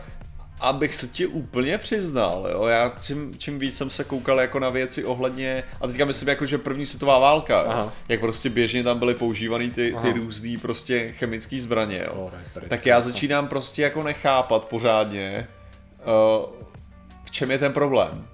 abych 0.62 0.94
se 0.94 1.08
ti 1.08 1.26
úplně 1.26 1.78
přiznal, 1.78 2.48
jo, 2.52 2.64
já 2.64 2.92
čím, 3.02 3.34
čím 3.38 3.58
víc 3.58 3.76
jsem 3.76 3.90
se 3.90 4.04
koukal 4.04 4.40
jako 4.40 4.58
na 4.58 4.70
věci 4.70 5.04
ohledně, 5.04 5.64
a 5.80 5.86
teďka 5.86 6.04
myslím 6.04 6.28
jako, 6.28 6.46
že 6.46 6.58
první 6.58 6.86
světová 6.86 7.18
válka, 7.18 7.64
jo, 7.64 7.92
jak 8.08 8.20
prostě 8.20 8.50
běžně 8.50 8.82
tam 8.82 8.98
byly 8.98 9.14
používaný 9.14 9.70
ty, 9.70 9.74
ty 9.90 9.94
Aha. 9.94 10.12
různý 10.12 10.56
prostě 10.56 11.12
chemické 11.12 11.60
zbraně, 11.60 12.04
jo. 12.06 12.12
Oh, 12.14 12.30
tak 12.68 12.86
já 12.86 13.00
začínám 13.00 13.48
prostě 13.48 13.82
jako 13.82 14.02
nechápat 14.02 14.64
pořádně, 14.66 15.48
uh, 16.00 16.46
v 17.24 17.30
čem 17.30 17.50
je 17.50 17.58
ten 17.58 17.72
problém. 17.72 18.31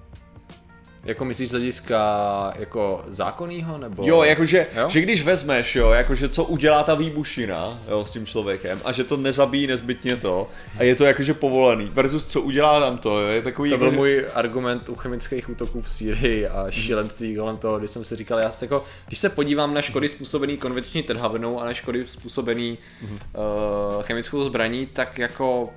Jako 1.09 1.25
myslíš 1.25 1.49
z 1.49 1.51
hlediska 1.51 2.53
jako 2.55 3.03
zákonnýho, 3.07 3.77
nebo? 3.77 4.03
Jo, 4.07 4.23
jakože, 4.23 4.67
Jo? 4.77 4.89
že 4.89 5.01
když 5.01 5.23
vezmeš, 5.23 5.75
jo, 5.75 5.91
jakože 5.91 6.29
co 6.29 6.43
udělá 6.43 6.83
ta 6.83 6.95
výbušina, 6.95 7.79
jo, 7.89 8.05
s 8.05 8.11
tím 8.11 8.25
člověkem 8.25 8.79
a 8.85 8.91
že 8.91 9.03
to 9.03 9.17
nezabíjí 9.17 9.67
nezbytně 9.67 10.15
to 10.15 10.47
a 10.77 10.83
je 10.83 10.95
to 10.95 11.05
jakože 11.05 11.33
povolený 11.33 11.85
versus 11.93 12.25
co 12.25 12.41
udělá 12.41 12.79
tam 12.79 12.97
to, 12.97 13.21
jo, 13.21 13.27
je 13.27 13.41
takový 13.41 13.69
To 13.69 13.77
byl 13.77 13.87
jako, 13.87 13.97
můj 13.97 14.25
argument 14.33 14.89
u 14.89 14.95
chemických 14.95 15.49
útoků 15.49 15.81
v 15.81 15.91
Sýrii 15.91 16.47
a 16.47 16.65
šílenství 16.69 17.35
kolem 17.35 17.57
toho, 17.57 17.79
když 17.79 17.91
jsem 17.91 18.03
si 18.03 18.15
říkal, 18.15 18.39
já 18.39 18.51
se 18.51 18.65
jako, 18.65 18.85
když 19.07 19.19
se 19.19 19.29
podívám 19.29 19.73
na 19.73 19.81
škody 19.81 20.07
způsobený 20.09 20.57
konvenční 20.57 21.03
trhavinou 21.03 21.61
a 21.61 21.65
na 21.65 21.73
škody 21.73 22.03
způsobený 22.07 22.77
uh, 23.01 24.03
chemickou 24.03 24.43
zbraní, 24.43 24.85
tak 24.85 25.17
jako 25.19 25.69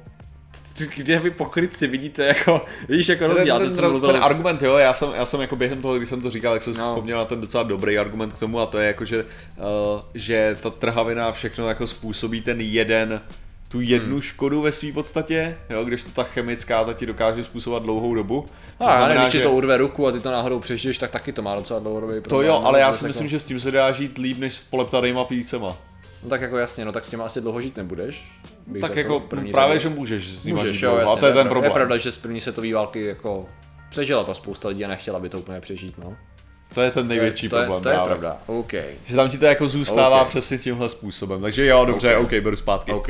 kde 0.97 1.19
vy 1.19 1.31
pokrytci 1.31 1.87
vidíte 1.87 2.25
jako, 2.27 2.65
víš 2.89 3.09
jako 3.09 3.27
rozdíl, 3.27 3.59
ten, 3.59 3.67
ten, 3.69 3.77
ten, 3.77 3.91
mluvil, 3.91 4.13
ten 4.13 4.23
argument, 4.25 4.63
jo, 4.63 4.77
já 4.77 4.93
jsem, 4.95 5.09
já 5.17 5.27
jsem 5.27 5.41
jako 5.41 5.57
během 5.57 5.83
toho, 5.83 5.97
když 5.97 6.09
jsem 6.09 6.21
to 6.23 6.31
říkal, 6.31 6.53
jak 6.55 6.63
jsem 6.63 6.75
No. 6.79 6.89
vzpomněl 6.89 7.19
na 7.19 7.25
ten 7.25 7.41
docela 7.41 7.63
dobrý 7.63 7.99
argument 7.99 8.33
k 8.33 8.39
tomu 8.39 8.61
a 8.61 8.67
to 8.67 8.79
je 8.79 8.87
jako, 8.87 9.05
že, 9.05 9.25
uh, 9.25 9.65
že 10.15 10.57
ta 10.63 10.71
trhavina 10.71 11.33
všechno 11.33 11.69
jako 11.69 11.87
způsobí 11.87 12.41
ten 12.43 12.61
jeden 12.61 13.21
tu 13.69 13.81
jednu 13.81 14.13
Hmm. 14.13 14.23
škodu 14.23 14.61
ve 14.63 14.73
své 14.73 14.93
podstatě, 14.93 15.57
jo, 15.71 15.85
když 15.85 16.05
to 16.05 16.11
ta 16.11 16.23
chemická, 16.23 16.85
ta 16.85 16.93
ti 16.93 17.07
dokáže 17.07 17.45
způsobovat 17.45 17.83
dlouhou 17.83 18.15
dobu. 18.15 18.47
Co 18.79 18.89
a 18.89 18.95
já 19.01 19.09
nevím, 19.09 19.23
když 19.23 19.33
ti 19.33 19.41
to 19.41 19.53
urve 19.53 19.77
ruku 19.77 20.07
a 20.07 20.13
ty 20.13 20.21
to 20.21 20.31
náhodou 20.31 20.59
přežiješ, 20.61 20.99
tak 20.99 21.11
taky 21.11 21.33
to 21.33 21.43
má 21.43 21.55
docela 21.55 21.81
dlouhodobý 21.81 22.15
to 22.15 22.21
problém. 22.21 22.47
jo, 22.49 22.53
no, 22.61 22.67
ale 22.67 22.81
já 22.81 22.91
to 22.93 22.97
si 22.99 23.07
myslím, 23.07 23.27
jako- 23.27 23.31
že 23.31 23.39
s 23.39 23.45
tím 23.45 23.61
se 23.61 23.71
dá 23.71 23.93
žít 23.93 24.19
líp, 24.19 24.39
než 24.39 24.55
s 24.55 24.65
poleptanýma 24.65 25.25
pícema. 25.25 25.77
No 26.23 26.29
tak 26.29 26.41
jako 26.41 26.59
jasně, 26.59 26.85
no 26.85 26.93
tak 26.93 27.05
s 27.05 27.09
těma 27.11 27.25
asi 27.25 27.41
dlouho 27.41 27.61
žít 27.61 27.77
nebudeš. 27.77 28.33
bych 28.67 28.81
Tak 28.81 28.97
jako 28.97 29.21
první 29.21 29.51
právě, 29.53 29.79
řadě. 29.79 29.95
že 29.95 29.99
můžeš 29.99 30.29
s 30.29 30.45
nima 30.45 30.61
Můžeš, 30.61 30.77
žít 30.77 30.85
jo, 30.85 30.97
jasně, 30.97 31.13
a 31.13 31.17
to 31.17 31.27
je 31.27 31.33
ten 31.33 31.49
problém. 31.49 31.71
Je 31.71 31.75
pravda, 31.75 31.97
že 31.97 32.13
z 32.13 32.19
první 32.19 32.41
světové 32.41 32.75
války 32.75 33.05
jako 33.05 33.47
přežila 33.91 34.25
ta 34.25 34.35
spousta 34.35 34.69
lidí 34.69 34.85
a 34.85 34.89
nechtěla 34.89 35.21
by 35.21 35.29
to 35.29 35.39
úplně 35.39 35.61
přežít, 35.61 35.99
no. 35.99 36.17
To 36.75 36.83
je 36.83 36.91
ten 36.91 37.09
největší 37.09 37.49
to 37.49 37.57
je, 37.57 37.63
problém. 37.63 37.83
To 37.83 37.89
je, 37.89 37.95
to 37.95 38.01
je 38.01 38.07
pravda, 38.07 38.37
OK. 38.47 38.73
Že 39.07 39.17
tam 39.17 39.29
ti 39.31 39.39
to 39.39 39.45
jako 39.45 39.69
zůstává 39.69 40.23
Ok. 40.23 40.29
přesně 40.29 40.59
tímhle 40.59 40.89
způsobem. 40.89 41.43
Takže 41.43 41.67
jo, 41.67 41.85
dobře, 41.85 42.17
Ok. 42.17 42.25
OK, 42.25 42.31
beru 42.43 42.57
zpátky. 42.57 42.93
OK. 42.93 43.09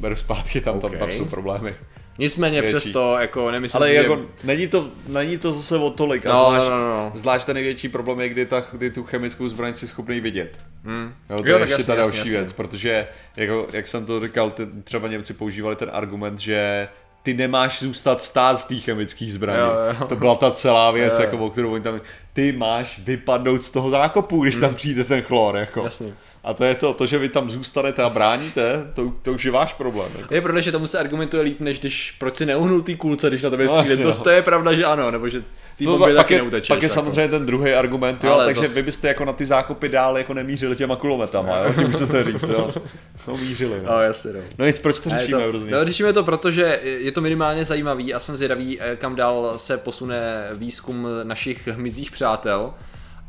Beru 0.00 0.16
zpátky, 0.16 0.60
tam, 0.60 0.80
tam, 0.80 0.90
Ok. 0.90 0.98
tam 0.98 1.12
jsou 1.12 1.24
problémy. 1.24 1.74
Nicméně 2.18 2.60
Větší. 2.62 2.76
přesto, 2.76 3.16
jako 3.18 3.50
nemyslím 3.50 3.76
Ale 3.76 3.88
si, 3.88 3.94
jako, 3.94 4.16
že... 4.16 4.22
není, 4.44 4.68
to, 4.68 4.88
není 5.06 5.38
to 5.38 5.52
zase 5.52 5.76
o 5.76 5.90
tolik. 5.90 6.26
A 6.26 6.28
No, 6.32 6.36
zvlášť, 6.50 6.68
no, 6.70 6.78
no, 6.78 6.86
no. 6.88 7.12
zvlášť 7.14 7.46
ten 7.46 7.54
největší 7.54 7.88
problém 7.88 8.20
je, 8.20 8.28
kdy, 8.28 8.46
ta, 8.46 8.64
kdy 8.72 8.90
tu 8.90 9.02
chemickou 9.04 9.48
zbraň 9.48 9.74
si 9.74 9.88
schopný 9.88 10.20
vidět. 10.20 10.58
Hmm. 10.84 11.14
Jo, 11.30 11.42
to 11.42 11.48
Jo, 11.50 11.54
je 11.54 11.60
tak 11.60 11.60
ještě 11.68 11.72
jasně, 11.72 11.84
ta 11.84 11.94
další 11.94 12.18
jasně. 12.18 12.32
věc, 12.32 12.52
protože, 12.52 13.08
jako, 13.36 13.66
jak 13.72 13.88
jsem 13.88 14.06
to 14.06 14.20
říkal, 14.26 14.50
ty, 14.50 14.66
třeba 14.84 15.08
Němci 15.08 15.34
používali 15.34 15.76
ten 15.76 15.90
argument, 15.92 16.38
že 16.38 16.88
ty 17.22 17.34
nemáš 17.34 17.78
zůstat 17.82 18.22
stát 18.22 18.62
v 18.62 18.64
té 18.64 18.74
chemické 18.74 19.26
zbraně. 19.28 19.58
Jo, 19.60 19.72
jo. 20.00 20.06
To 20.06 20.16
byla 20.16 20.34
ta 20.34 20.50
celá 20.50 20.90
věc, 20.90 21.12
Jo, 21.12 21.18
jo. 21.18 21.24
jako, 21.30 21.46
o 21.46 21.50
kterou 21.50 21.72
oni 21.72 21.82
tam... 21.82 22.00
Ty 22.32 22.52
máš 22.52 22.98
vypadnout 23.04 23.62
z 23.62 23.70
toho 23.70 23.90
zákopu, 23.90 24.42
když 24.42 24.56
tam 24.56 24.74
přijde 24.74 25.04
ten 25.04 25.22
chlor. 25.22 25.56
Jako. 25.56 25.80
Hmm. 25.80 25.84
Jasně. 25.86 26.12
A 26.44 26.54
to 26.54 26.64
je 26.64 26.74
to, 26.74 26.94
to, 26.94 27.06
že 27.06 27.18
vy 27.18 27.28
tam 27.28 27.50
zůstanete 27.50 28.02
a 28.02 28.08
bráníte, 28.08 28.86
to, 28.94 29.12
to 29.22 29.32
už 29.32 29.44
je 29.44 29.50
váš 29.50 29.72
problém. 29.72 30.08
Jako. 30.18 30.34
Je 30.34 30.40
pravda, 30.40 30.60
že 30.60 30.72
tomu 30.72 30.86
se 30.86 30.98
argumentuje 30.98 31.42
líp, 31.42 31.60
než 31.60 31.80
když 31.80 32.10
proč 32.18 32.36
si 32.36 32.46
neuhnul 32.46 32.82
ty 32.82 32.96
kulce, 32.96 33.28
když 33.28 33.42
na 33.42 33.50
tebe 33.50 33.64
No, 33.64 33.68
střílet. 33.68 33.90
jasně, 33.90 34.04
to, 34.12 34.18
no. 34.18 34.24
to 34.24 34.30
je 34.30 34.42
pravda, 34.42 34.72
že 34.72 34.84
ano, 34.84 35.10
nebo 35.10 35.28
že 35.28 35.42
To, 35.78 35.84
bomby 35.84 36.04
pak, 36.04 36.14
taky 36.16 36.34
je, 36.34 36.42
neutečeš. 36.42 36.68
pak 36.68 36.82
je 36.82 36.86
jako. 36.86 36.94
samozřejmě 36.94 37.28
ten 37.28 37.46
druhý 37.46 37.72
argument, 37.72 38.24
jo, 38.24 38.32
Ale 38.32 38.44
takže 38.44 38.60
zas- 38.60 38.74
vy 38.74 38.82
byste 38.82 39.08
jako 39.08 39.24
na 39.24 39.32
ty 39.32 39.46
zákopy 39.46 39.88
dál 39.88 40.18
jako 40.18 40.34
nemířili 40.34 40.76
těma 40.76 40.96
kulometama, 40.96 41.58
jo, 41.58 41.72
tím 41.78 41.92
chcete 41.92 42.24
říct, 42.24 42.48
jo. 42.48 42.70
No 43.28 43.36
mířili, 43.36 43.80
no. 43.82 43.92
No 43.92 44.00
jasně, 44.00 44.32
no. 44.32 44.40
No 44.58 44.66
nic, 44.66 44.78
proč 44.78 45.00
to 45.00 45.10
řešíme 45.10 45.52
to, 45.52 45.58
no, 45.70 45.84
řešíme 45.84 46.12
to 46.12 46.24
proto, 46.24 46.50
že 46.50 46.80
je 46.82 47.12
to 47.12 47.20
minimálně 47.20 47.64
zajímavý 47.64 48.14
a 48.14 48.18
jsem 48.18 48.36
zvědavý, 48.36 48.80
eh, 48.80 48.96
kam 48.96 49.14
dál 49.16 49.52
se 49.56 49.78
posune 49.78 50.48
výzkum 50.54 51.08
našich 51.22 51.68
hmyzích 51.68 52.10
přátel. 52.10 52.74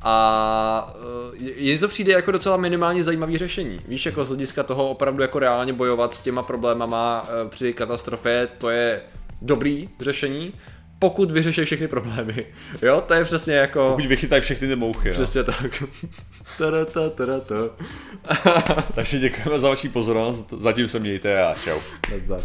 A 0.02 0.94
eh, 1.40 1.50
je 1.56 1.80
to 1.80 1.88
přijde 1.88 2.14
jako 2.14 2.32
docela 2.32 2.58
minimálně 2.58 3.04
zajímavý 3.04 3.38
řešení. 3.38 3.80
Víš, 3.88 4.06
jako 4.06 4.26
z 4.26 4.28
hlediska 4.28 4.64
toho 4.64 4.90
opravdu 4.90 5.22
jako 5.22 5.40
reálně 5.40 5.74
bojovat 5.74 6.14
s 6.14 6.22
těma 6.22 6.44
problémama 6.44 7.28
eh, 7.28 7.50
při 7.50 7.74
katastrofě, 7.74 8.48
to 8.58 8.70
je 8.70 9.02
dobrý 9.42 9.90
řešení, 10.00 10.54
pokud 11.04 11.32
vyřeší 11.32 11.66
všechny 11.66 11.88
problémy. 11.88 12.46
Jo, 12.82 13.04
to 13.08 13.14
je 13.14 13.26
přesně 13.26 13.54
jako... 13.54 13.90
Pokud 13.90 14.06
vychytají 14.06 14.42
všechny 14.42 14.68
ty 14.68 14.76
mouchy. 14.76 15.12
Přesně 15.12 15.44
tak. 15.44 15.84
Tarata, 16.58 17.10
tarata. 17.10 17.56
Takže 18.96 19.20
děkujeme 19.20 19.60
za 19.60 19.70
vaši 19.70 19.90
pozornost, 19.90 20.54
zatím 20.58 20.88
se 20.88 21.00
mějte 21.00 21.44
a 21.44 21.56
čau. 21.64 21.80
Nazdar. 22.12 22.42